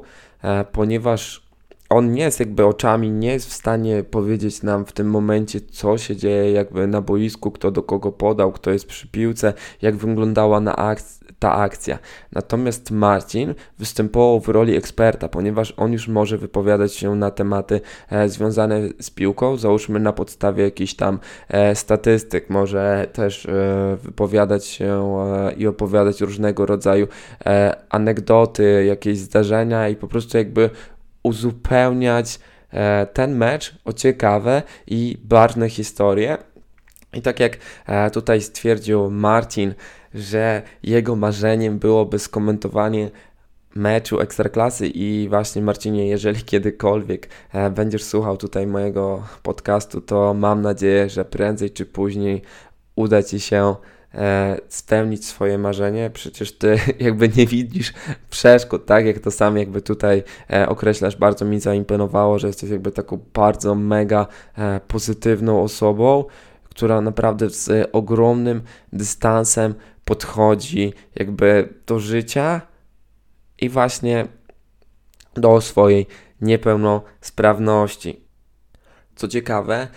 ponieważ 0.72 1.46
on 1.90 2.12
nie 2.12 2.24
jest 2.24 2.40
jakby 2.40 2.66
oczami, 2.66 3.12
nie 3.12 3.32
jest 3.32 3.50
w 3.50 3.54
stanie 3.54 4.04
powiedzieć 4.04 4.64
nam 4.64 4.86
w 4.86 4.92
tym 4.92 5.10
momencie, 5.10 5.62
co 5.62 5.98
się 5.98 6.16
dzieje 6.16 6.52
jakby 6.52 6.88
na 6.88 7.02
boisku, 7.02 7.52
kto 7.52 7.72
do 7.72 7.84
kogo 7.84 8.12
podał, 8.12 8.52
kto 8.52 8.72
jest 8.72 8.88
przy 8.88 9.08
piłce, 9.08 9.54
jak 9.82 9.96
wyglądała 9.96 10.60
na 10.60 10.76
akcji, 10.76 11.25
ta 11.46 11.56
akcja. 11.56 12.00
Natomiast 12.32 12.92
Marcin 12.92 13.56
występował 13.80 14.40
w 14.40 14.48
roli 14.48 14.75
eksperta, 14.75 15.30
ponieważ 15.30 15.74
on 15.78 15.94
już 15.94 16.08
może 16.08 16.38
wypowiadać 16.38 16.94
się 16.94 17.16
na 17.16 17.32
tematy 17.32 17.82
e, 18.10 18.30
związane 18.30 18.82
z 19.00 19.10
piłką, 19.10 19.58
załóżmy 19.58 20.00
na 20.00 20.14
podstawie 20.14 20.64
jakichś 20.64 20.94
tam 20.94 21.20
e, 21.50 21.75
statystyk, 21.75 22.50
może 22.50 23.08
też 23.14 23.46
e, 23.46 23.98
wypowiadać 24.04 24.66
się 24.66 24.86
e, 24.88 25.54
i 25.54 25.68
opowiadać 25.68 26.22
różnego 26.22 26.66
rodzaju 26.66 27.08
e, 27.46 27.75
anegdoty, 27.90 28.86
jakieś 28.88 29.18
zdarzenia 29.18 29.90
i 29.90 29.96
po 29.96 30.08
prostu 30.08 30.38
jakby 30.38 30.70
uzupełniać 31.24 32.40
e, 32.72 33.08
ten 33.14 33.36
mecz 33.36 33.75
o 33.86 33.94
ciekawe 33.94 34.62
i 34.88 35.18
ważne 35.30 35.70
historie. 35.70 36.38
I 37.14 37.22
tak 37.22 37.40
jak 37.40 37.58
tutaj 38.14 38.42
stwierdził 38.42 39.12
Marcin, 39.12 39.74
że 40.16 40.62
jego 40.84 41.16
marzeniem 41.16 41.80
byłoby 41.80 42.20
skomentowanie 42.20 43.12
meczu 43.76 44.20
Ekstraklasy 44.20 44.88
i 44.88 45.30
właśnie 45.30 45.62
Marcinie, 45.62 46.08
jeżeli 46.08 46.44
kiedykolwiek 46.52 47.30
e, 47.54 47.70
będziesz 47.70 48.04
słuchał 48.04 48.38
tutaj 48.38 48.68
mojego 48.68 49.24
podcastu, 49.44 50.02
to 50.02 50.34
mam 50.34 50.62
nadzieję, 50.62 51.10
że 51.10 51.26
prędzej 51.26 51.72
czy 51.72 51.86
później 51.86 52.42
uda 52.96 53.24
Ci 53.24 53.40
się 53.40 53.76
e, 54.14 54.58
spełnić 54.68 55.26
swoje 55.26 55.58
marzenie. 55.58 56.10
Przecież 56.14 56.58
Ty 56.58 56.80
jakby 57.00 57.30
nie 57.30 57.48
widzisz 57.48 57.94
przeszkód, 58.30 58.86
tak? 58.86 59.06
Jak 59.06 59.20
to 59.20 59.32
sam 59.32 59.58
jakby 59.58 59.82
tutaj 59.82 60.24
e, 60.54 60.70
określasz, 60.70 61.16
bardzo 61.16 61.46
mi 61.46 61.60
zaimponowało, 61.60 62.40
że 62.40 62.48
jesteś 62.48 62.70
jakby 62.70 62.92
taką 62.92 63.20
bardzo 63.34 63.76
mega 63.76 64.28
pozytywną 64.88 65.62
osobą, 65.62 66.26
która 66.64 67.02
naprawdę 67.02 67.50
z 67.50 67.90
ogromnym 67.92 68.62
dystansem 68.94 69.76
podchodzi 70.06 70.94
jakby 71.16 71.74
do 71.86 72.00
życia 72.00 72.62
i 73.62 73.70
właśnie 73.70 74.28
do 75.34 75.62
swojej 75.62 76.08
niepełnosprawności. 76.42 78.26
Co 79.16 79.28
ciekawe, 79.28 79.88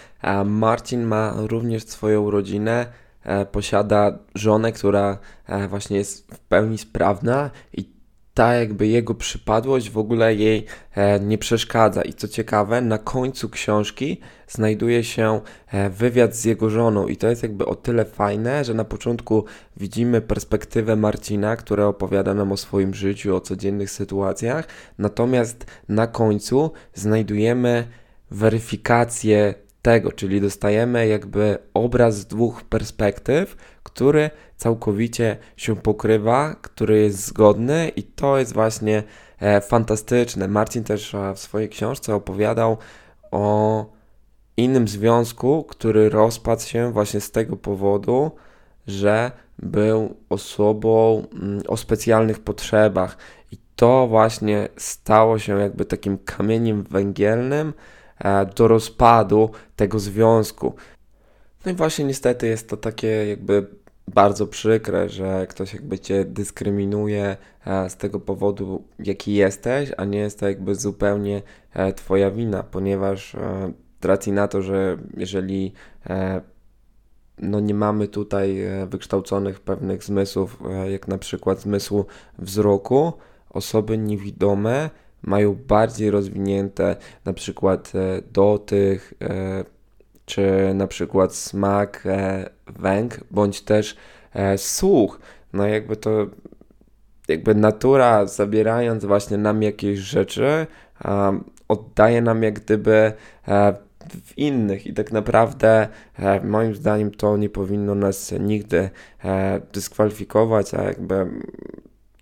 Marcin 0.44 1.04
ma 1.04 1.34
również 1.36 1.84
swoją 1.84 2.30
rodzinę, 2.30 2.92
e, 3.22 3.46
posiada 3.46 4.18
żonę, 4.34 4.72
która 4.72 5.18
e, 5.46 5.68
właśnie 5.68 5.96
jest 5.96 6.34
w 6.34 6.38
pełni 6.38 6.78
sprawna 6.78 7.50
i 7.72 7.97
ta 8.38 8.54
jakby 8.54 8.86
jego 8.86 9.14
przypadłość 9.14 9.90
w 9.90 9.98
ogóle 9.98 10.34
jej 10.34 10.64
e, 10.94 11.20
nie 11.20 11.38
przeszkadza. 11.38 12.02
I 12.02 12.12
co 12.12 12.28
ciekawe, 12.28 12.80
na 12.80 12.98
końcu 12.98 13.48
książki 13.48 14.20
znajduje 14.48 15.04
się 15.04 15.40
e, 15.72 15.90
wywiad 15.90 16.36
z 16.36 16.44
jego 16.44 16.70
żoną, 16.70 17.06
i 17.06 17.16
to 17.16 17.28
jest 17.28 17.42
jakby 17.42 17.66
o 17.66 17.74
tyle 17.74 18.04
fajne, 18.04 18.64
że 18.64 18.74
na 18.74 18.84
początku 18.84 19.44
widzimy 19.76 20.20
perspektywę 20.20 20.96
Marcina, 20.96 21.56
który 21.56 21.84
opowiada 21.84 22.34
nam 22.34 22.52
o 22.52 22.56
swoim 22.56 22.94
życiu, 22.94 23.36
o 23.36 23.40
codziennych 23.40 23.90
sytuacjach, 23.90 24.68
natomiast 24.98 25.66
na 25.88 26.06
końcu 26.06 26.70
znajdujemy 26.94 27.88
weryfikację 28.30 29.54
tego, 29.88 30.12
czyli 30.12 30.40
dostajemy 30.40 31.06
jakby 31.06 31.58
obraz 31.74 32.16
z 32.16 32.26
dwóch 32.26 32.62
perspektyw, 32.62 33.56
który 33.82 34.30
całkowicie 34.56 35.36
się 35.56 35.76
pokrywa, 35.76 36.54
który 36.62 37.00
jest 37.00 37.26
zgodny 37.26 37.88
i 37.96 38.02
to 38.02 38.38
jest 38.38 38.54
właśnie 38.54 39.02
e, 39.40 39.60
fantastyczne. 39.60 40.48
Marcin 40.48 40.84
też 40.84 41.14
e, 41.14 41.34
w 41.34 41.38
swojej 41.38 41.68
książce 41.68 42.14
opowiadał 42.14 42.76
o 43.30 43.86
innym 44.56 44.88
związku, 44.88 45.64
który 45.64 46.10
rozpadł 46.10 46.62
się 46.62 46.92
właśnie 46.92 47.20
z 47.20 47.30
tego 47.30 47.56
powodu, 47.56 48.30
że 48.86 49.30
był 49.58 50.16
osobą 50.28 51.22
mm, 51.32 51.62
o 51.68 51.76
specjalnych 51.76 52.38
potrzebach. 52.38 53.16
I 53.52 53.56
to 53.76 54.06
właśnie 54.06 54.68
stało 54.76 55.38
się 55.38 55.58
jakby 55.58 55.84
takim 55.84 56.18
kamieniem 56.18 56.82
węgielnym 56.82 57.72
do 58.56 58.68
rozpadu 58.68 59.50
tego 59.76 59.98
związku. 59.98 60.74
No 61.66 61.72
i 61.72 61.74
właśnie 61.74 62.04
niestety 62.04 62.46
jest 62.46 62.68
to 62.68 62.76
takie 62.76 63.28
jakby 63.28 63.66
bardzo 64.14 64.46
przykre, 64.46 65.08
że 65.08 65.46
ktoś 65.46 65.74
jakby 65.74 65.98
cię 65.98 66.24
dyskryminuje 66.24 67.36
e, 67.66 67.90
z 67.90 67.96
tego 67.96 68.20
powodu, 68.20 68.84
jaki 68.98 69.34
jesteś, 69.34 69.92
a 69.96 70.04
nie 70.04 70.18
jest 70.18 70.40
to 70.40 70.48
jakby 70.48 70.74
zupełnie 70.74 71.42
e, 71.72 71.92
twoja 71.92 72.30
wina, 72.30 72.62
ponieważ 72.62 73.34
e, 73.34 73.72
racji 74.02 74.32
na 74.32 74.48
to, 74.48 74.62
że 74.62 74.98
jeżeli 75.16 75.72
no 77.38 77.60
nie 77.60 77.74
mamy 77.74 78.08
tutaj 78.08 78.58
wykształconych 78.86 79.60
pewnych 79.60 80.04
zmysłów, 80.04 80.62
jak 80.90 81.08
na 81.08 81.18
przykład 81.18 81.60
zmysłu 81.60 82.06
wzroku, 82.38 83.12
osoby 83.50 83.98
niewidome 83.98 84.90
mają 85.22 85.54
bardziej 85.54 86.10
rozwinięte 86.10 86.96
na 87.24 87.32
przykład 87.32 87.92
e, 87.94 88.22
dotyk, 88.32 89.14
e, 89.22 89.64
czy 90.24 90.74
na 90.74 90.86
przykład 90.86 91.34
smak, 91.34 92.02
e, 92.06 92.50
węch, 92.66 93.20
bądź 93.30 93.60
też 93.60 93.96
słuch. 94.56 95.20
No 95.52 95.66
jakby 95.66 95.96
to, 95.96 96.26
jakby 97.28 97.54
natura 97.54 98.26
zabierając 98.26 99.04
właśnie 99.04 99.36
nam 99.36 99.62
jakieś 99.62 99.98
rzeczy, 99.98 100.66
oddaje 101.68 102.22
nam 102.22 102.42
jak 102.42 102.60
gdyby 102.60 103.12
w 104.24 104.38
innych 104.38 104.86
i 104.86 104.94
tak 104.94 105.12
naprawdę 105.12 105.88
moim 106.44 106.74
zdaniem 106.74 107.10
to 107.10 107.36
nie 107.36 107.48
powinno 107.50 107.94
nas 107.94 108.34
nigdy 108.40 108.90
dyskwalifikować, 109.72 110.74
a 110.74 110.82
jakby 110.82 111.26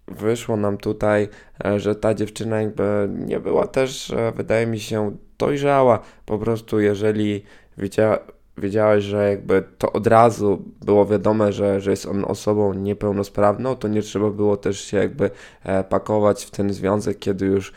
wyszło 0.09 0.57
nam 0.57 0.79
tutaj, 0.79 1.29
e, 1.65 1.81
że 1.81 1.95
ta 1.95 2.15
dziewczyna 2.15 2.61
jakby 2.61 3.09
nie 3.13 3.41
była 3.41 3.67
też, 3.67 4.11
e, 4.11 4.33
wydaje 4.33 4.67
mi 4.67 4.81
się, 4.81 5.17
dojrzała. 5.39 5.99
Po 6.27 6.39
prostu 6.39 6.81
jeżeli 6.81 7.43
wiedziała, 7.79 8.19
wiedziałeś, 8.59 9.05
że 9.05 9.31
jakby 9.31 9.65
to 9.79 9.93
od 9.93 10.07
razu 10.07 10.63
było 10.85 11.07
wiadome, 11.07 11.53
że, 11.53 11.81
że 11.81 11.91
jest 11.91 12.07
on 12.07 12.25
osobą 12.25 12.75
niepełnosprawną, 12.75 13.77
to 13.77 13.89
nie 13.89 14.03
trzeba 14.03 14.31
było 14.31 14.57
też 14.57 14.81
się 14.81 14.97
jakby 14.97 15.31
e, 15.65 15.85
pakować 15.85 16.45
w 16.45 16.51
ten 16.51 16.73
związek, 16.73 17.19
kiedy 17.19 17.47
już 17.47 17.73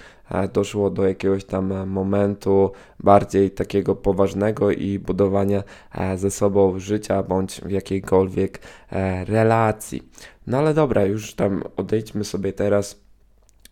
doszło 0.53 0.89
do 0.89 1.07
jakiegoś 1.07 1.45
tam 1.45 1.88
momentu 1.88 2.71
bardziej 3.00 3.51
takiego 3.51 3.95
poważnego 3.95 4.71
i 4.71 5.00
budowania 5.00 5.63
ze 6.15 6.31
sobą 6.31 6.79
życia 6.79 7.24
bądź 7.24 7.62
w 7.62 7.71
jakiejkolwiek 7.71 8.59
relacji. 9.25 10.09
No 10.48 10.57
ale 10.57 10.74
dobra, 10.74 11.05
już 11.05 11.36
tam 11.36 11.63
odejdźmy 11.77 12.24
sobie 12.24 12.53
teraz 12.53 13.09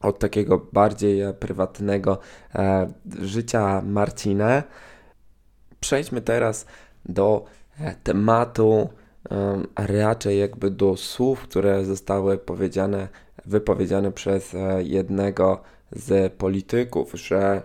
od 0.02 0.20
takiego 0.20 0.68
bardziej 0.74 1.22
e, 1.22 1.34
prywatnego 1.34 2.20
e, 2.56 2.88
życia 3.22 3.82
Marcina. 3.86 4.64
Przejdźmy 5.80 6.22
teraz 6.22 6.66
do 7.06 7.46
e, 7.80 7.96
tematu, 8.04 8.90
e, 9.32 9.62
raczej 9.76 10.40
jakby 10.40 10.72
do 10.72 10.98
słów, 10.98 11.42
które 11.42 11.86
zostały 11.86 12.38
powiedziane, 12.38 13.08
wypowiedziane 13.46 14.12
przez 14.12 14.56
e, 14.56 14.84
jednego 14.84 15.62
z 15.92 16.34
polityków, 16.34 17.14
że 17.14 17.62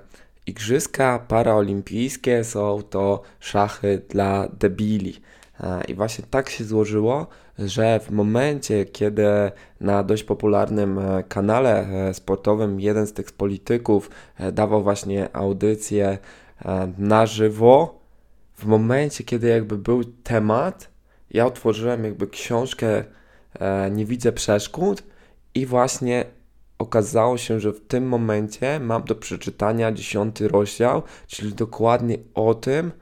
Igrzyska 0.47 1.19
paraolimpijskie 1.29 2.45
są 2.45 2.83
to 2.83 3.23
szachy 3.41 4.02
dla 4.09 4.49
debili. 4.49 5.21
E, 5.61 5.85
I 5.88 5.95
właśnie 5.95 6.25
tak 6.31 6.50
się 6.50 6.64
złożyło, 6.64 7.26
że 7.59 8.00
w 8.00 8.11
momencie, 8.11 8.85
kiedy 8.85 9.26
na 9.81 10.02
dość 10.02 10.25
popularnym 10.25 10.99
e, 10.99 11.23
kanale 11.23 11.88
e, 12.09 12.14
sportowym 12.14 12.81
jeden 12.81 13.07
z 13.07 13.12
tych 13.12 13.33
polityków 13.33 14.11
dawał 14.52 14.83
właśnie 14.83 15.37
audycję 15.37 16.19
na 16.99 17.26
żywo, 17.26 18.02
w 18.55 18.64
momencie, 18.64 19.25
kiedy 19.25 19.49
jakby 19.49 19.79
był 19.79 20.05
temat, 20.05 20.91
ja 21.31 21.47
otworzyłem 21.47 22.05
jakby 22.05 22.26
książkę 22.26 23.05
Nie 23.91 24.07
widzę 24.07 24.33
przeszkód 24.33 25.02
i 25.55 25.67
właśnie 25.67 26.25
okazało 26.83 27.39
się, 27.39 27.61
że 27.61 27.73
w 27.73 27.81
tym 27.81 28.09
momencie 28.09 28.81
mam 28.81 29.03
do 29.05 29.15
przeczytania 29.15 29.93
dziesiąty 29.93 30.49
rozdział, 30.49 31.03
czyli 31.27 31.55
dokładnie 31.55 32.19
o 32.35 32.55
tym, 32.55 32.93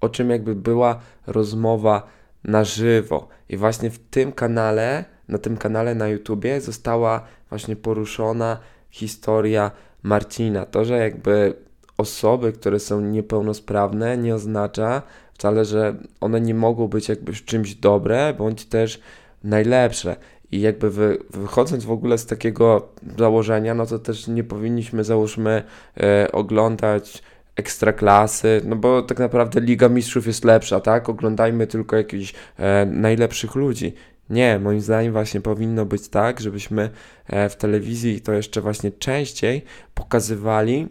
o 0.00 0.08
czym 0.08 0.30
jakby 0.30 0.54
była 0.54 1.00
rozmowa 1.26 2.06
na 2.44 2.64
żywo. 2.64 3.28
I 3.48 3.56
właśnie 3.56 3.90
w 3.90 3.98
tym 3.98 4.32
kanale, 4.32 5.04
na 5.28 5.38
tym 5.38 5.56
kanale 5.56 5.94
na 5.94 6.08
YouTubie 6.08 6.60
została 6.60 7.24
właśnie 7.48 7.76
poruszona 7.76 8.58
historia 8.90 9.70
Marcina. 10.02 10.66
To, 10.66 10.84
że 10.84 10.98
jakby 10.98 11.54
osoby, 11.98 12.52
które 12.52 12.78
są 12.80 13.00
niepełnosprawne, 13.00 14.18
nie 14.18 14.34
oznacza 14.34 15.02
wcale, 15.34 15.64
że 15.64 15.94
one 16.20 16.40
nie 16.40 16.54
mogą 16.54 16.88
być 16.88 17.08
jakby 17.08 17.32
czymś 17.32 17.74
dobre, 17.74 18.34
bądź 18.38 18.64
też 18.64 19.00
najlepsze. 19.44 20.16
I 20.52 20.60
jakby 20.60 20.90
wy, 20.90 21.18
wychodząc 21.30 21.84
w 21.84 21.90
ogóle 21.90 22.18
z 22.18 22.26
takiego 22.26 22.88
założenia, 23.18 23.74
no 23.74 23.86
to 23.86 23.98
też 23.98 24.28
nie 24.28 24.44
powinniśmy, 24.44 25.04
załóżmy, 25.04 25.62
e, 26.00 26.32
oglądać 26.32 27.22
ekstraklasy, 27.56 28.60
no 28.64 28.76
bo 28.76 29.02
tak 29.02 29.18
naprawdę 29.18 29.60
Liga 29.60 29.88
Mistrzów 29.88 30.26
jest 30.26 30.44
lepsza, 30.44 30.80
tak? 30.80 31.08
Oglądajmy 31.08 31.66
tylko 31.66 31.96
jakichś 31.96 32.34
e, 32.58 32.86
najlepszych 32.86 33.54
ludzi. 33.54 33.94
Nie, 34.30 34.58
moim 34.58 34.80
zdaniem 34.80 35.12
właśnie 35.12 35.40
powinno 35.40 35.86
być 35.86 36.08
tak, 36.08 36.40
żebyśmy 36.40 36.90
e, 37.26 37.48
w 37.48 37.56
telewizji 37.56 38.20
to 38.20 38.32
jeszcze 38.32 38.60
właśnie 38.60 38.90
częściej 38.90 39.64
pokazywali 39.94 40.88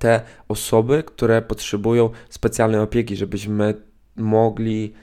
te 0.00 0.20
osoby, 0.48 1.02
które 1.02 1.42
potrzebują 1.42 2.10
specjalnej 2.30 2.80
opieki, 2.80 3.16
żebyśmy 3.16 3.74
mogli 4.16 4.94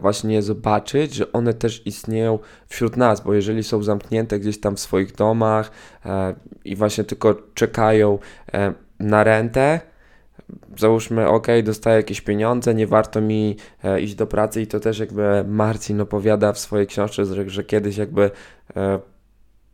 właśnie 0.00 0.42
zobaczyć, 0.42 1.14
że 1.14 1.32
one 1.32 1.54
też 1.54 1.86
istnieją 1.86 2.38
wśród 2.66 2.96
nas, 2.96 3.20
bo 3.20 3.34
jeżeli 3.34 3.62
są 3.62 3.82
zamknięte 3.82 4.40
gdzieś 4.40 4.60
tam 4.60 4.76
w 4.76 4.80
swoich 4.80 5.12
domach 5.12 5.70
e, 6.06 6.34
i 6.64 6.76
właśnie 6.76 7.04
tylko 7.04 7.34
czekają 7.54 8.18
e, 8.52 8.72
na 8.98 9.24
rentę, 9.24 9.80
załóżmy, 10.78 11.28
ok, 11.28 11.46
dostaję 11.64 11.96
jakieś 11.96 12.20
pieniądze, 12.20 12.74
nie 12.74 12.86
warto 12.86 13.20
mi 13.20 13.56
e, 13.84 14.00
iść 14.00 14.14
do 14.14 14.26
pracy 14.26 14.62
i 14.62 14.66
to 14.66 14.80
też 14.80 14.98
jakby 14.98 15.44
Marcin 15.48 16.00
opowiada 16.00 16.52
w 16.52 16.58
swojej 16.58 16.86
książce, 16.86 17.24
że, 17.24 17.50
że 17.50 17.64
kiedyś 17.64 17.96
jakby 17.96 18.30
e, 18.76 18.98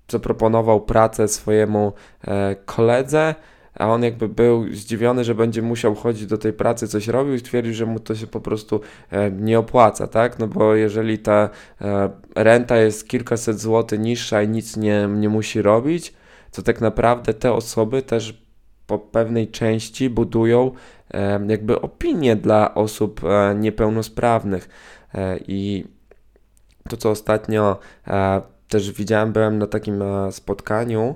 zaproponował 0.08 0.80
pracę 0.80 1.28
swojemu 1.28 1.92
e, 2.24 2.56
koledze, 2.64 3.34
a 3.78 3.88
on 3.88 4.02
jakby 4.02 4.28
był 4.28 4.74
zdziwiony, 4.74 5.24
że 5.24 5.34
będzie 5.34 5.62
musiał 5.62 5.94
chodzić 5.94 6.26
do 6.26 6.38
tej 6.38 6.52
pracy, 6.52 6.88
coś 6.88 7.08
robił 7.08 7.34
i 7.34 7.38
stwierdził, 7.38 7.74
że 7.74 7.86
mu 7.86 8.00
to 8.00 8.14
się 8.14 8.26
po 8.26 8.40
prostu 8.40 8.80
e, 9.10 9.30
nie 9.30 9.58
opłaca, 9.58 10.06
tak? 10.06 10.38
No 10.38 10.46
bo 10.46 10.74
jeżeli 10.74 11.18
ta 11.18 11.50
e, 11.80 12.10
renta 12.34 12.76
jest 12.76 13.08
kilkaset 13.08 13.60
złotych 13.60 14.00
niższa 14.00 14.42
i 14.42 14.48
nic 14.48 14.76
nie, 14.76 15.08
nie 15.16 15.28
musi 15.28 15.62
robić, 15.62 16.14
to 16.52 16.62
tak 16.62 16.80
naprawdę 16.80 17.34
te 17.34 17.52
osoby 17.52 18.02
też 18.02 18.42
po 18.86 18.98
pewnej 18.98 19.48
części 19.48 20.10
budują 20.10 20.72
e, 21.10 21.40
jakby 21.48 21.80
opinie 21.80 22.36
dla 22.36 22.74
osób 22.74 23.20
niepełnosprawnych. 23.56 24.68
I 25.48 25.84
to, 26.88 26.96
co 26.96 27.10
ostatnio 27.10 27.78
też 28.68 28.92
widziałem, 28.92 29.32
byłem 29.32 29.58
na 29.58 29.66
takim 29.66 30.02
spotkaniu 30.30 31.14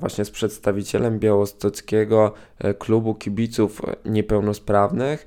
właśnie 0.00 0.24
z 0.24 0.30
przedstawicielem 0.30 1.18
białostockiego 1.18 2.32
klubu 2.78 3.14
kibiców 3.14 3.82
niepełnosprawnych, 4.04 5.26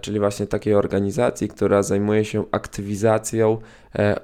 czyli 0.00 0.18
właśnie 0.18 0.46
takiej 0.46 0.74
organizacji, 0.74 1.48
która 1.48 1.82
zajmuje 1.82 2.24
się 2.24 2.44
aktywizacją 2.50 3.58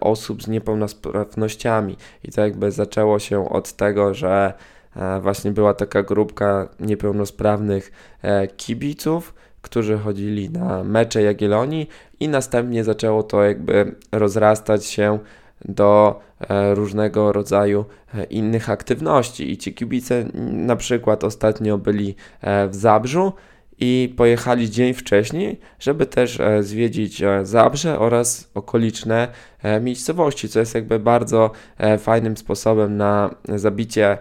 osób 0.01 0.43
z 0.43 0.49
niepełnosprawnościami. 0.49 1.97
I 2.25 2.33
to 2.33 2.41
jakby 2.41 2.73
zaczęło 2.73 3.19
się 3.19 3.49
od 3.49 3.73
tego, 3.73 4.15
że 4.15 4.55
E, 4.97 5.21
właśnie 5.21 5.51
była 5.51 5.75
taka 5.75 6.03
grupka 6.03 6.69
niepełnosprawnych 6.81 7.93
e, 8.23 8.47
kibiców, 8.49 9.35
którzy 9.63 9.99
chodzili 9.99 10.51
na 10.51 10.85
mecze 10.85 11.23
Jagiellonii 11.23 11.89
i 12.21 12.29
następnie 12.29 12.85
zaczęło 12.85 13.23
to 13.23 13.45
jakby 13.45 13.95
rozrastać 14.13 14.85
się 14.85 15.19
do 15.65 16.21
e, 16.41 16.75
różnego 16.75 17.33
rodzaju 17.33 17.85
innych 18.31 18.71
aktywności. 18.71 19.51
I 19.51 19.59
ci 19.59 19.75
kibice 19.75 20.25
na 20.53 20.77
przykład 20.77 21.25
ostatnio 21.25 21.79
byli 21.79 22.15
w 22.43 22.75
Zabrzu 22.75 23.33
i 23.81 24.15
pojechali 24.17 24.71
dzień 24.71 24.95
wcześniej, 24.95 25.61
żeby 25.79 26.07
też 26.07 26.41
e, 26.41 26.63
zwiedzić 26.63 27.23
e, 27.23 27.47
Zabrze 27.47 27.99
oraz 27.99 28.51
okoliczne 28.55 29.29
e, 29.63 29.81
miejscowości, 29.81 30.49
co 30.49 30.61
jest 30.61 30.75
jakby 30.75 30.99
bardzo 30.99 31.51
fajnym 31.99 32.37
sposobem 32.37 32.97
na 32.97 33.35
zabicie 33.49 34.19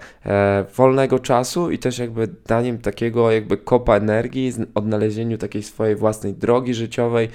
wolnego 0.75 1.19
czasu 1.19 1.71
i 1.71 1.79
też 1.79 1.99
jakby 1.99 2.27
daniem 2.47 2.77
takiego 2.77 3.31
jakby 3.31 3.57
kopa 3.57 3.97
energii, 3.97 4.53
odnalezieniu 4.75 5.37
takiej 5.37 5.63
swojej 5.63 5.95
własnej 5.95 6.33
drogi 6.33 6.73
życiowej 6.73 7.29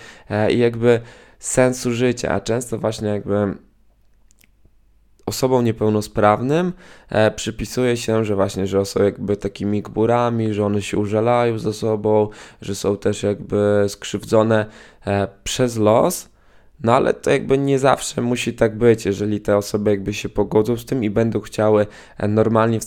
i 0.51 0.59
jakby 0.59 1.01
sensu 1.39 1.93
życia, 1.93 2.33
a 2.33 2.41
często 2.41 2.79
właśnie 2.79 3.09
jakby 3.09 3.55
osobom 5.27 5.65
niepełnosprawnym 5.65 6.73
e, 7.09 7.31
przypisuje 7.31 7.97
się, 7.97 8.25
że 8.25 8.35
właśnie, 8.35 8.67
że 8.67 8.85
są 8.85 9.03
jakby 9.03 9.37
takimi 9.37 9.83
gburami, 9.83 10.55
że 10.55 10.67
one 10.67 10.83
się 10.83 10.99
użalają 10.99 11.59
ze 11.59 11.73
sobą, 11.73 12.29
że 12.63 12.75
są 12.75 12.97
też 12.97 13.23
jakby 13.23 13.85
skrzywdzone 13.89 14.67
e, 15.07 15.29
przez 15.45 15.77
los. 15.77 16.29
No 16.81 16.95
ale 16.95 17.15
to 17.15 17.31
jakby 17.31 17.59
nie 17.59 17.79
zawsze 17.79 18.23
musi 18.23 18.55
tak 18.55 18.79
być, 18.79 19.07
jeżeli 19.07 19.41
te 19.41 19.57
osoby 19.57 19.91
jakby 19.91 20.15
się 20.15 20.29
pogodzą 20.29 20.77
z 20.77 20.85
tym 20.85 21.05
i 21.05 21.11
będą 21.11 21.41
chciały 21.41 21.87
e, 22.19 22.29
normalnie 22.29 22.79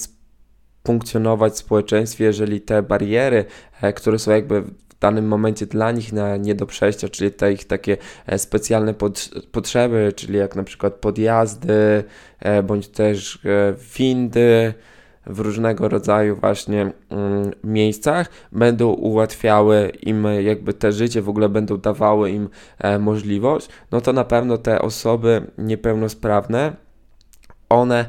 funkcjonować 0.87 1.53
w 1.53 1.57
społeczeństwie, 1.57 2.25
jeżeli 2.25 2.61
te 2.61 2.83
bariery, 2.83 3.45
e, 3.81 3.93
które 3.93 4.19
są 4.19 4.31
jakby 4.31 4.63
w 4.97 4.99
danym 4.99 5.27
momencie 5.27 5.65
dla 5.65 5.91
nich 5.91 6.13
na, 6.13 6.37
nie 6.37 6.55
do 6.55 6.65
przejścia, 6.65 7.09
czyli 7.09 7.31
te 7.31 7.53
ich 7.53 7.65
takie 7.65 7.97
e, 8.27 8.39
specjalne 8.39 8.93
potrzeby, 9.51 10.13
czyli 10.15 10.37
jak 10.37 10.55
na 10.55 10.63
przykład 10.63 10.93
podjazdy, 10.93 12.03
e, 12.39 12.63
bądź 12.63 12.87
też 12.87 13.39
windy, 13.97 14.73
w 15.29 15.39
różnego 15.39 15.89
rodzaju 15.89 16.35
właśnie 16.35 16.91
mm, 17.09 17.51
miejscach 17.63 18.29
będą 18.51 18.87
ułatwiały 18.87 19.91
im 20.01 20.27
jakby 20.41 20.73
te 20.73 20.91
życie, 20.91 21.21
w 21.21 21.29
ogóle 21.29 21.49
będą 21.49 21.77
dawały 21.77 22.31
im 22.31 22.49
e, 22.79 22.99
możliwość, 22.99 23.69
no 23.91 24.01
to 24.01 24.13
na 24.13 24.23
pewno 24.23 24.57
te 24.57 24.81
osoby 24.81 25.41
niepełnosprawne, 25.57 26.73
one 27.69 28.05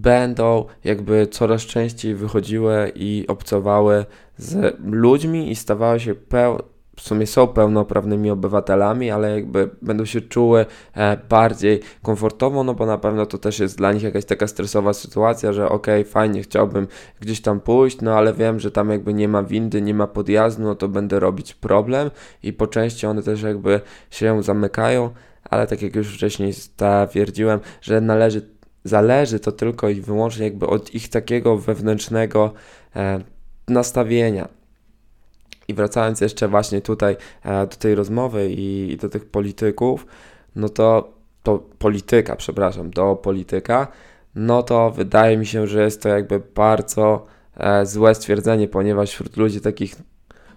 będą 0.00 0.64
jakby 0.84 1.26
coraz 1.26 1.62
częściej 1.62 2.14
wychodziły 2.14 2.92
i 2.94 3.24
obcowały 3.28 4.04
z 4.36 4.76
ludźmi 4.84 5.50
i 5.50 5.56
stawały 5.56 6.00
się 6.00 6.14
peł 6.14 6.58
w 6.98 7.00
sumie 7.00 7.26
są 7.26 7.46
pełnoprawnymi 7.46 8.30
obywatelami, 8.30 9.10
ale 9.10 9.34
jakby 9.34 9.70
będą 9.82 10.04
się 10.04 10.20
czuły 10.20 10.66
e, 10.94 11.16
bardziej 11.28 11.80
komfortowo, 12.02 12.64
no 12.64 12.74
bo 12.74 12.86
na 12.86 12.98
pewno 12.98 13.26
to 13.26 13.38
też 13.38 13.58
jest 13.58 13.78
dla 13.78 13.92
nich 13.92 14.02
jakaś 14.02 14.24
taka 14.24 14.46
stresowa 14.46 14.92
sytuacja, 14.92 15.52
że 15.52 15.68
okej, 15.68 16.00
okay, 16.00 16.12
fajnie, 16.12 16.42
chciałbym 16.42 16.86
gdzieś 17.20 17.40
tam 17.40 17.60
pójść, 17.60 18.00
no 18.00 18.14
ale 18.14 18.32
wiem, 18.34 18.60
że 18.60 18.70
tam 18.70 18.90
jakby 18.90 19.14
nie 19.14 19.28
ma 19.28 19.42
windy, 19.42 19.82
nie 19.82 19.94
ma 19.94 20.06
podjazdu, 20.06 20.62
no 20.62 20.74
to 20.74 20.88
będę 20.88 21.20
robić 21.20 21.54
problem 21.54 22.10
i 22.42 22.52
po 22.52 22.66
części 22.66 23.06
one 23.06 23.22
też 23.22 23.42
jakby 23.42 23.80
się 24.10 24.42
zamykają, 24.42 25.10
ale 25.50 25.66
tak 25.66 25.82
jak 25.82 25.96
już 25.96 26.14
wcześniej 26.14 26.52
stwierdziłem, 26.52 27.60
że 27.80 28.00
należy, 28.00 28.57
zależy 28.84 29.40
to 29.40 29.52
tylko 29.52 29.88
i 29.88 30.00
wyłącznie 30.00 30.44
jakby 30.44 30.66
od 30.66 30.94
ich 30.94 31.08
takiego 31.08 31.56
wewnętrznego 31.56 32.52
e, 32.96 33.20
nastawienia. 33.68 34.48
I 35.68 35.74
wracając 35.74 36.20
jeszcze 36.20 36.48
właśnie 36.48 36.80
tutaj 36.80 37.16
e, 37.44 37.66
do 37.66 37.76
tej 37.76 37.94
rozmowy 37.94 38.48
i, 38.50 38.96
do 39.00 39.08
tych 39.08 39.24
polityków, 39.24 40.06
no 40.56 40.68
to, 40.68 41.12
to 41.42 41.58
polityka, 41.78 42.36
przepraszam, 42.36 42.90
do 42.90 43.16
polityka, 43.16 43.88
no 44.34 44.62
to 44.62 44.90
wydaje 44.90 45.36
mi 45.36 45.46
się, 45.46 45.66
że 45.66 45.82
jest 45.82 46.02
to 46.02 46.08
jakby 46.08 46.40
bardzo 46.54 47.26
e, 47.56 47.86
złe 47.86 48.14
stwierdzenie, 48.14 48.68
ponieważ 48.68 49.10
wśród 49.10 49.36
ludzi 49.36 49.60
takich 49.60 49.96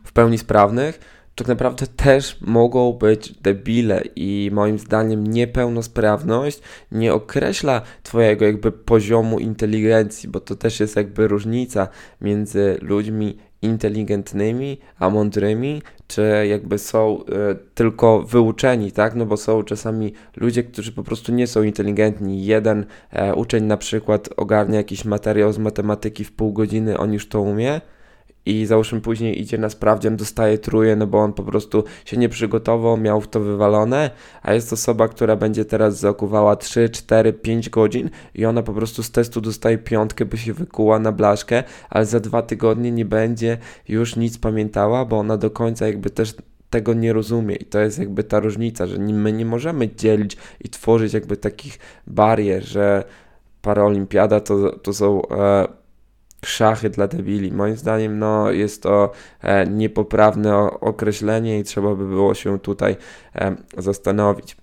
w 0.04 0.14
pełni 0.14 0.38
sprawnych, 0.38 1.00
tak 1.42 1.48
naprawdę 1.48 1.88
też 1.88 2.38
mogą 2.42 2.94
być 2.94 3.34
debile 3.34 4.04
i 4.16 4.50
moim 4.54 4.80
zdaniem 4.80 5.28
niepełnosprawność 5.28 6.62
nie 6.92 7.14
określa 7.14 7.82
twojego 8.04 8.46
jakby 8.46 8.72
poziomu 8.72 9.40
inteligencji, 9.40 10.30
bo 10.30 10.40
to 10.40 10.56
też 10.56 10.80
jest 10.80 10.96
jakby 10.96 11.28
różnica 11.28 11.88
między 12.22 12.78
ludźmi 12.82 13.38
inteligentnymi, 13.62 14.78
a 15.00 15.10
mądrymi, 15.10 15.82
czy 16.08 16.46
jakby 16.50 16.78
są 16.78 17.20
y, 17.22 17.26
tylko 17.74 18.22
wyuczeni, 18.24 18.92
tak? 18.92 19.16
No 19.16 19.26
bo 19.26 19.38
są 19.38 19.64
czasami 19.64 20.14
ludzie, 20.36 20.64
którzy 20.64 20.92
po 20.92 21.04
prostu 21.04 21.32
nie 21.32 21.48
są 21.48 21.64
inteligentni. 21.64 22.46
Jeden 22.46 22.86
e, 23.12 23.36
uczeń 23.36 23.64
na 23.64 23.78
przykład 23.78 24.30
ogarnia 24.38 24.78
jakiś 24.78 25.06
materiał 25.06 25.54
z 25.54 25.58
matematyki 25.58 26.24
w 26.24 26.32
pół 26.32 26.54
godziny, 26.54 26.98
on 26.98 27.14
już 27.14 27.28
to 27.28 27.42
umie, 27.42 27.82
i 28.46 28.66
załóżmy 28.66 29.02
później 29.02 29.42
idzie 29.42 29.58
na 29.58 29.70
sprawdzian, 29.70 30.16
dostaje 30.16 30.58
truje, 30.58 30.96
no 30.96 31.08
bo 31.08 31.20
on 31.20 31.34
po 31.34 31.44
prostu 31.44 31.84
się 32.06 32.18
nie 32.18 32.30
przygotował, 32.30 32.98
miał 32.98 33.22
w 33.22 33.28
to 33.28 33.40
wywalone, 33.40 34.12
a 34.42 34.54
jest 34.54 34.74
osoba, 34.74 35.08
która 35.08 35.36
będzie 35.36 35.66
teraz 35.66 36.00
zakuwała 36.00 36.56
3, 36.56 36.90
4, 36.90 37.34
5 37.34 37.70
godzin 37.70 38.10
i 38.36 38.46
ona 38.46 38.64
po 38.64 38.74
prostu 38.74 39.04
z 39.04 39.12
testu 39.12 39.42
dostaje 39.42 39.78
piątkę, 39.78 40.26
by 40.26 40.38
się 40.38 40.54
wykuła 40.54 41.00
na 41.00 41.12
blaszkę, 41.12 41.64
ale 41.90 42.06
za 42.06 42.20
dwa 42.20 42.42
tygodnie 42.42 42.92
nie 42.92 43.06
będzie 43.06 43.58
już 43.88 44.16
nic 44.16 44.38
pamiętała, 44.38 45.06
bo 45.06 45.20
ona 45.20 45.38
do 45.38 45.52
końca 45.52 45.88
jakby 45.88 46.10
też 46.10 46.36
tego 46.70 46.94
nie 46.94 47.14
rozumie 47.14 47.56
i 47.56 47.66
to 47.66 47.80
jest 47.80 48.00
jakby 48.00 48.24
ta 48.24 48.40
różnica, 48.40 48.88
że 48.88 48.98
my 48.98 49.34
nie 49.34 49.46
możemy 49.46 49.96
dzielić 49.96 50.38
i 50.62 50.70
tworzyć 50.70 51.14
jakby 51.14 51.38
takich 51.38 51.80
barier, 52.08 52.64
że 52.64 53.04
paraolimpiada 53.62 54.40
to, 54.40 54.80
to 54.80 54.94
są... 54.94 55.22
E, 55.30 55.81
szachy 56.46 56.90
dla 56.90 57.08
debili. 57.08 57.52
Moim 57.52 57.78
zdaniem 57.78 58.20
no, 58.20 58.52
jest 58.52 58.84
to 58.84 59.12
e, 59.42 59.68
niepoprawne 59.68 60.58
określenie 60.80 61.60
i 61.60 61.64
trzeba 61.64 61.96
by 61.96 62.08
było 62.08 62.34
się 62.34 62.60
tutaj 62.60 62.96
e, 63.36 63.56
zastanowić. 63.78 64.58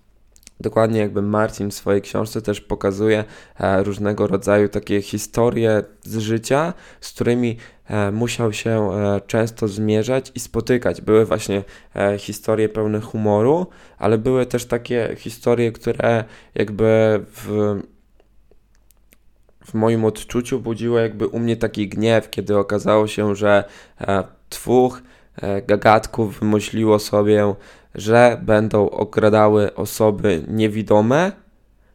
Dokładnie 0.61 1.01
jakby 1.01 1.23
Marcin 1.23 1.71
w 1.71 1.75
swojej 1.75 2.03
książce 2.03 2.43
też 2.43 2.61
pokazuje 2.61 3.25
e, 3.61 3.83
różnego 3.83 4.27
rodzaju 4.27 4.69
takie 4.69 5.03
historie 5.03 5.83
z 6.03 6.19
życia, 6.19 6.75
z 7.01 7.13
którymi 7.13 7.57
e, 7.87 8.11
musiał 8.13 8.53
się 8.53 8.93
e, 8.93 9.21
często 9.27 9.69
zmierzać 9.69 10.33
i 10.35 10.41
spotykać. 10.41 11.01
Były 11.01 11.25
właśnie 11.25 11.65
e, 11.97 12.19
historie 12.19 12.69
pełne 12.69 13.01
humoru, 13.01 13.67
ale 13.99 14.19
były 14.19 14.47
też 14.47 14.65
takie 14.65 15.17
historie, 15.17 15.73
które 15.73 16.25
jakby 16.55 17.21
w 17.35 17.77
w 19.69 19.75
moim 19.75 20.05
odczuciu 20.05 20.61
budziło 20.61 20.99
jakby 20.99 21.27
u 21.27 21.39
mnie 21.39 21.57
taki 21.57 21.89
gniew, 21.89 22.31
kiedy 22.31 22.59
okazało 22.59 23.07
się, 23.07 23.35
że 23.35 23.65
e, 24.01 24.25
dwóch 24.51 25.03
e, 25.37 25.63
gagatków 25.63 26.41
wymyśliło 26.41 26.99
sobie, 26.99 27.55
że 27.95 28.41
będą 28.43 28.91
okradały 28.91 29.75
osoby 29.75 30.45
niewidome. 30.49 31.33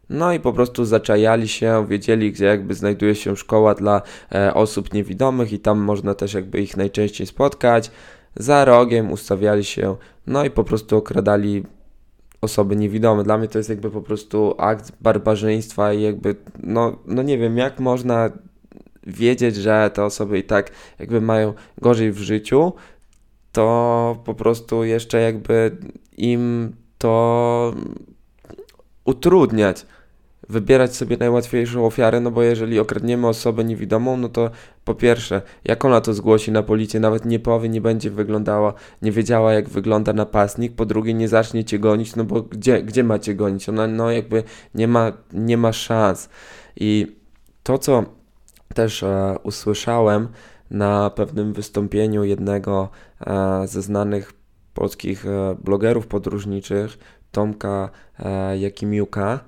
No 0.09 0.33
i 0.33 0.39
po 0.39 0.53
prostu 0.53 0.85
zaczajali 0.85 1.47
się, 1.47 1.85
wiedzieli, 1.89 2.31
gdzie 2.31 2.45
jakby 2.45 2.73
znajduje 2.73 3.15
się 3.15 3.35
szkoła 3.35 3.75
dla 3.75 4.01
e, 4.31 4.53
osób 4.53 4.93
niewidomych 4.93 5.53
i 5.53 5.59
tam 5.59 5.79
można 5.79 6.13
też 6.13 6.33
jakby 6.33 6.61
ich 6.61 6.77
najczęściej 6.77 7.27
spotkać. 7.27 7.91
Za 8.35 8.65
rogiem 8.65 9.11
ustawiali 9.11 9.63
się, 9.63 9.95
no 10.27 10.45
i 10.45 10.49
po 10.49 10.63
prostu 10.63 10.97
okradali 10.97 11.63
osoby 12.43 12.75
niewidome. 12.75 13.23
Dla 13.23 13.37
mnie 13.37 13.47
to 13.47 13.57
jest 13.57 13.69
jakby 13.69 13.91
po 13.91 14.01
prostu 14.01 14.55
akt 14.57 14.91
barbarzyństwa 15.01 15.93
i 15.93 16.01
jakby, 16.01 16.35
no, 16.63 16.97
no 17.05 17.23
nie 17.23 17.37
wiem, 17.37 17.57
jak 17.57 17.79
można 17.79 18.29
wiedzieć, 19.07 19.55
że 19.55 19.91
te 19.93 20.03
osoby 20.03 20.39
i 20.39 20.43
tak 20.43 20.71
jakby 20.99 21.21
mają 21.21 21.53
gorzej 21.81 22.11
w 22.11 22.17
życiu, 22.17 22.73
to 23.51 24.21
po 24.25 24.33
prostu 24.33 24.83
jeszcze 24.83 25.21
jakby 25.21 25.77
im 26.17 26.75
to 26.97 27.73
utrudniać 29.05 29.85
wybierać 30.49 30.95
sobie 30.95 31.17
najłatwiejszą 31.17 31.85
ofiarę, 31.85 32.19
no 32.19 32.31
bo 32.31 32.43
jeżeli 32.43 32.79
okradniemy 32.79 33.27
osobę 33.27 33.63
niewidomą, 33.63 34.17
no 34.17 34.29
to 34.29 34.49
po 34.85 34.95
pierwsze, 34.95 35.41
jak 35.65 35.85
ona 35.85 36.01
to 36.01 36.13
zgłosi 36.13 36.51
na 36.51 36.63
policję, 36.63 36.99
nawet 36.99 37.25
nie 37.25 37.39
powie, 37.39 37.69
nie 37.69 37.81
będzie 37.81 38.09
wyglądała, 38.09 38.73
nie 39.01 39.11
wiedziała 39.11 39.53
jak 39.53 39.69
wygląda 39.69 40.13
napastnik, 40.13 40.75
po 40.75 40.85
drugie 40.85 41.13
nie 41.13 41.27
zacznie 41.27 41.63
cię 41.63 41.79
gonić, 41.79 42.15
no 42.15 42.23
bo 42.23 42.41
gdzie, 42.41 42.83
gdzie 42.83 43.03
macie 43.03 43.35
gonić? 43.35 43.69
Ona 43.69 43.87
no 43.87 44.11
jakby 44.11 44.43
nie 44.75 44.87
ma, 44.87 45.11
nie 45.33 45.57
ma 45.57 45.73
szans. 45.73 46.29
I 46.75 47.15
to, 47.63 47.77
co 47.77 48.03
też 48.73 49.03
e, 49.03 49.35
usłyszałem 49.43 50.27
na 50.71 51.09
pewnym 51.09 51.53
wystąpieniu 51.53 52.23
jednego 52.23 52.89
e, 53.27 53.67
ze 53.67 53.81
znanych 53.81 54.33
polskich 54.73 55.25
e, 55.25 55.55
blogerów 55.63 56.07
podróżniczych, 56.07 56.97
Tomka 57.31 57.89
e, 58.19 58.57
Jakimiuka, 58.57 59.39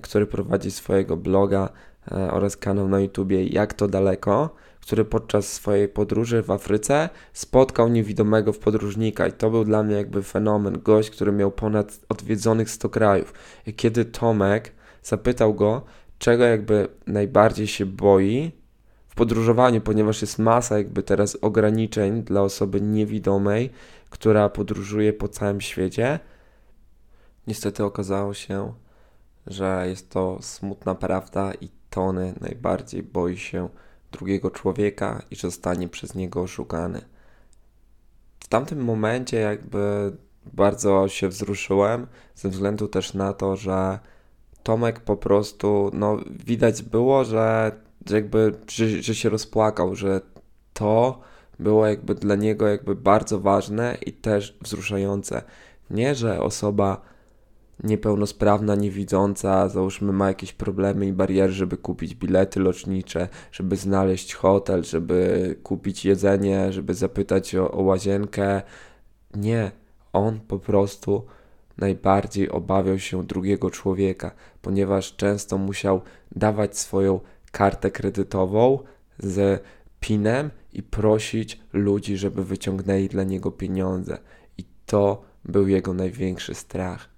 który 0.00 0.26
prowadzi 0.26 0.70
swojego 0.70 1.16
bloga 1.16 1.68
e, 2.12 2.30
oraz 2.30 2.56
kanał 2.56 2.88
na 2.88 3.00
YouTubie 3.00 3.46
Jak 3.46 3.74
to 3.74 3.88
daleko, 3.88 4.54
który 4.86 5.04
podczas 5.04 5.52
swojej 5.52 5.88
podróży 5.88 6.42
w 6.42 6.50
Afryce 6.50 7.08
spotkał 7.32 7.88
niewidomego 7.88 8.52
w 8.52 8.58
podróżnika 8.58 9.26
i 9.26 9.32
to 9.32 9.50
był 9.50 9.64
dla 9.64 9.82
mnie 9.82 9.96
jakby 9.96 10.22
fenomen. 10.22 10.80
Gość, 10.82 11.10
który 11.10 11.32
miał 11.32 11.50
ponad 11.50 12.00
odwiedzonych 12.08 12.70
100 12.70 12.88
krajów. 12.88 13.32
I 13.66 13.74
kiedy 13.74 14.04
Tomek 14.04 14.72
zapytał 15.02 15.54
go, 15.54 15.82
czego 16.18 16.44
jakby 16.44 16.88
najbardziej 17.06 17.66
się 17.66 17.86
boi 17.86 18.52
w 19.08 19.14
podróżowaniu, 19.14 19.80
ponieważ 19.80 20.20
jest 20.20 20.38
masa 20.38 20.78
jakby 20.78 21.02
teraz 21.02 21.38
ograniczeń 21.42 22.22
dla 22.22 22.42
osoby 22.42 22.80
niewidomej, 22.80 23.70
która 24.10 24.48
podróżuje 24.48 25.12
po 25.12 25.28
całym 25.28 25.60
świecie. 25.60 26.18
Niestety 27.46 27.84
okazało 27.84 28.34
się, 28.34 28.72
że 29.46 29.84
jest 29.88 30.10
to 30.10 30.38
smutna 30.40 30.94
prawda 30.94 31.52
i 31.60 31.68
Tony 31.90 32.34
najbardziej 32.40 33.02
boi 33.02 33.38
się 33.38 33.68
drugiego 34.12 34.50
człowieka 34.50 35.22
i 35.30 35.36
że 35.36 35.50
zostanie 35.50 35.88
przez 35.88 36.14
niego 36.14 36.42
oszukany. 36.42 37.00
W 38.40 38.48
tamtym 38.48 38.84
momencie 38.84 39.36
jakby 39.36 40.12
bardzo 40.52 41.08
się 41.08 41.28
wzruszyłem, 41.28 42.06
ze 42.34 42.48
względu 42.48 42.88
też 42.88 43.14
na 43.14 43.32
to, 43.32 43.56
że 43.56 43.98
Tomek 44.62 45.00
po 45.00 45.16
prostu, 45.16 45.90
no 45.92 46.18
widać 46.30 46.82
było, 46.82 47.24
że, 47.24 47.72
że 48.06 48.16
jakby, 48.16 48.54
że, 48.68 48.88
że 49.02 49.14
się 49.14 49.28
rozpłakał, 49.28 49.94
że 49.94 50.20
to 50.72 51.20
było 51.58 51.86
jakby 51.86 52.14
dla 52.14 52.34
niego 52.34 52.68
jakby 52.68 52.94
bardzo 52.94 53.40
ważne 53.40 53.96
i 54.06 54.12
też 54.12 54.58
wzruszające. 54.62 55.42
Nie, 55.90 56.14
że 56.14 56.42
osoba 56.42 57.00
niepełnosprawna, 57.84 58.74
niewidząca, 58.74 59.68
załóżmy 59.68 60.12
ma 60.12 60.28
jakieś 60.28 60.52
problemy 60.52 61.06
i 61.06 61.12
bariery, 61.12 61.52
żeby 61.52 61.76
kupić 61.76 62.14
bilety 62.14 62.60
lotnicze, 62.60 63.28
żeby 63.52 63.76
znaleźć 63.76 64.34
hotel, 64.34 64.84
żeby 64.84 65.56
kupić 65.62 66.04
jedzenie, 66.04 66.72
żeby 66.72 66.94
zapytać 66.94 67.54
o, 67.54 67.70
o 67.70 67.82
łazienkę. 67.82 68.62
Nie, 69.34 69.70
on 70.12 70.40
po 70.40 70.58
prostu 70.58 71.26
najbardziej 71.78 72.50
obawiał 72.50 72.98
się 72.98 73.24
drugiego 73.24 73.70
człowieka, 73.70 74.30
ponieważ 74.62 75.16
często 75.16 75.58
musiał 75.58 76.00
dawać 76.36 76.78
swoją 76.78 77.20
kartę 77.52 77.90
kredytową 77.90 78.78
z 79.18 79.62
pinem 80.00 80.50
i 80.72 80.82
prosić 80.82 81.60
ludzi, 81.72 82.16
żeby 82.16 82.44
wyciągnęli 82.44 83.08
dla 83.08 83.24
niego 83.24 83.50
pieniądze. 83.50 84.18
I 84.58 84.64
to 84.86 85.22
był 85.44 85.68
jego 85.68 85.94
największy 85.94 86.54
strach. 86.54 87.15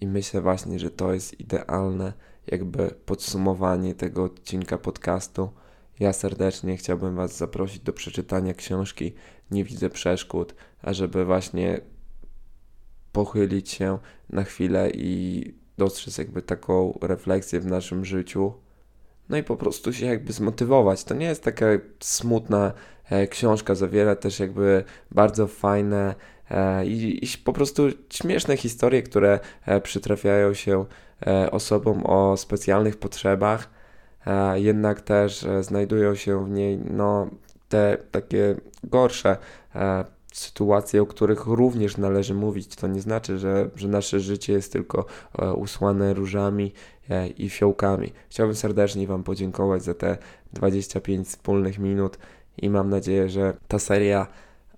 I 0.00 0.06
myślę 0.06 0.40
właśnie, 0.40 0.78
że 0.78 0.90
to 0.90 1.12
jest 1.12 1.40
idealne 1.40 2.12
jakby 2.46 2.90
podsumowanie 3.06 3.94
tego 3.94 4.24
odcinka 4.24 4.78
podcastu. 4.78 5.50
Ja 6.00 6.12
serdecznie 6.12 6.76
chciałbym 6.76 7.16
Was 7.16 7.36
zaprosić 7.36 7.80
do 7.80 7.92
przeczytania 7.92 8.54
książki 8.54 9.14
Nie 9.50 9.64
widzę 9.64 9.90
przeszkód, 9.90 10.54
ażeby 10.82 11.24
właśnie 11.24 11.80
pochylić 13.12 13.70
się 13.70 13.98
na 14.30 14.44
chwilę 14.44 14.90
i 14.90 15.44
dostrzec 15.78 16.18
jakby 16.18 16.42
taką 16.42 16.98
refleksję 17.02 17.60
w 17.60 17.66
naszym 17.66 18.04
życiu. 18.04 18.52
No 19.28 19.36
i 19.36 19.42
po 19.42 19.56
prostu 19.56 19.92
się 19.92 20.06
jakby 20.06 20.32
zmotywować. 20.32 21.04
To 21.04 21.14
nie 21.14 21.26
jest 21.26 21.42
taka 21.42 21.66
smutna 22.00 22.72
e, 23.10 23.26
książka, 23.26 23.74
zawiera 23.74 24.16
też 24.16 24.40
jakby 24.40 24.84
bardzo 25.10 25.46
fajne 25.46 26.14
i, 26.84 27.24
i, 27.24 27.28
po 27.44 27.52
prostu 27.52 27.88
śmieszne 28.10 28.56
historie, 28.56 29.02
które 29.02 29.40
e, 29.66 29.80
przytrafiają 29.80 30.54
się 30.54 30.84
e, 31.26 31.50
osobom 31.50 32.06
o 32.06 32.36
specjalnych 32.36 32.96
potrzebach. 32.96 33.70
E, 34.26 34.60
jednak 34.60 35.00
też 35.00 35.44
e, 35.44 35.62
znajdują 35.62 36.14
się 36.14 36.44
w 36.44 36.50
niej 36.50 36.78
no, 36.90 37.30
te 37.68 37.98
takie 38.10 38.56
gorsze 38.84 39.36
sytuacje, 40.32 41.02
o 41.02 41.06
których 41.06 41.46
również 41.46 41.96
należy 41.96 42.34
mówić. 42.34 42.76
To 42.76 42.86
nie 42.86 43.00
znaczy, 43.00 43.38
że, 43.38 43.70
że 43.76 43.88
nasze 43.88 44.20
życie 44.20 44.52
jest 44.52 44.72
tylko 44.72 45.06
e, 45.38 45.52
usłane 45.52 46.14
różami 46.14 46.72
e, 47.10 47.28
i 47.28 47.50
fiołkami. 47.50 48.12
Chciałbym 48.28 48.56
serdecznie 48.56 49.06
Wam 49.06 49.22
podziękować 49.22 49.82
za 49.82 49.94
te 49.94 50.18
25 50.52 51.28
wspólnych 51.28 51.78
minut 51.78 52.18
i 52.56 52.70
mam 52.70 52.90
nadzieję, 52.90 53.28
że 53.28 53.56
ta 53.68 53.78
seria 53.78 54.26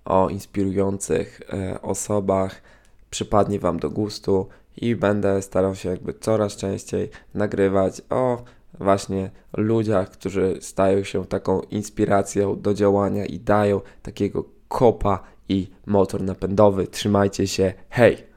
o 0.05 0.29
inspirujących 0.29 1.41
e, 1.53 1.81
osobach 1.81 2.61
przypadnie 3.09 3.59
Wam 3.59 3.79
do 3.79 3.89
gustu 3.89 4.47
i 4.77 4.95
będę 4.95 5.41
starał 5.41 5.75
się 5.75 5.89
jakby 5.89 6.13
coraz 6.13 6.55
częściej 6.55 7.09
nagrywać 7.33 8.01
o 8.09 8.43
właśnie 8.79 9.31
ludziach, 9.57 10.09
którzy 10.09 10.57
stają 10.61 11.03
się 11.03 11.25
taką 11.25 11.61
inspiracją 11.61 12.61
do 12.61 12.73
działania 12.73 13.25
i 13.25 13.39
dają 13.39 13.81
takiego 14.01 14.45
kopa 14.67 15.23
i 15.49 15.67
motor 15.85 16.23
napędowy. 16.23 16.87
Trzymajcie 16.87 17.47
się, 17.47 17.73
hej! 17.89 18.30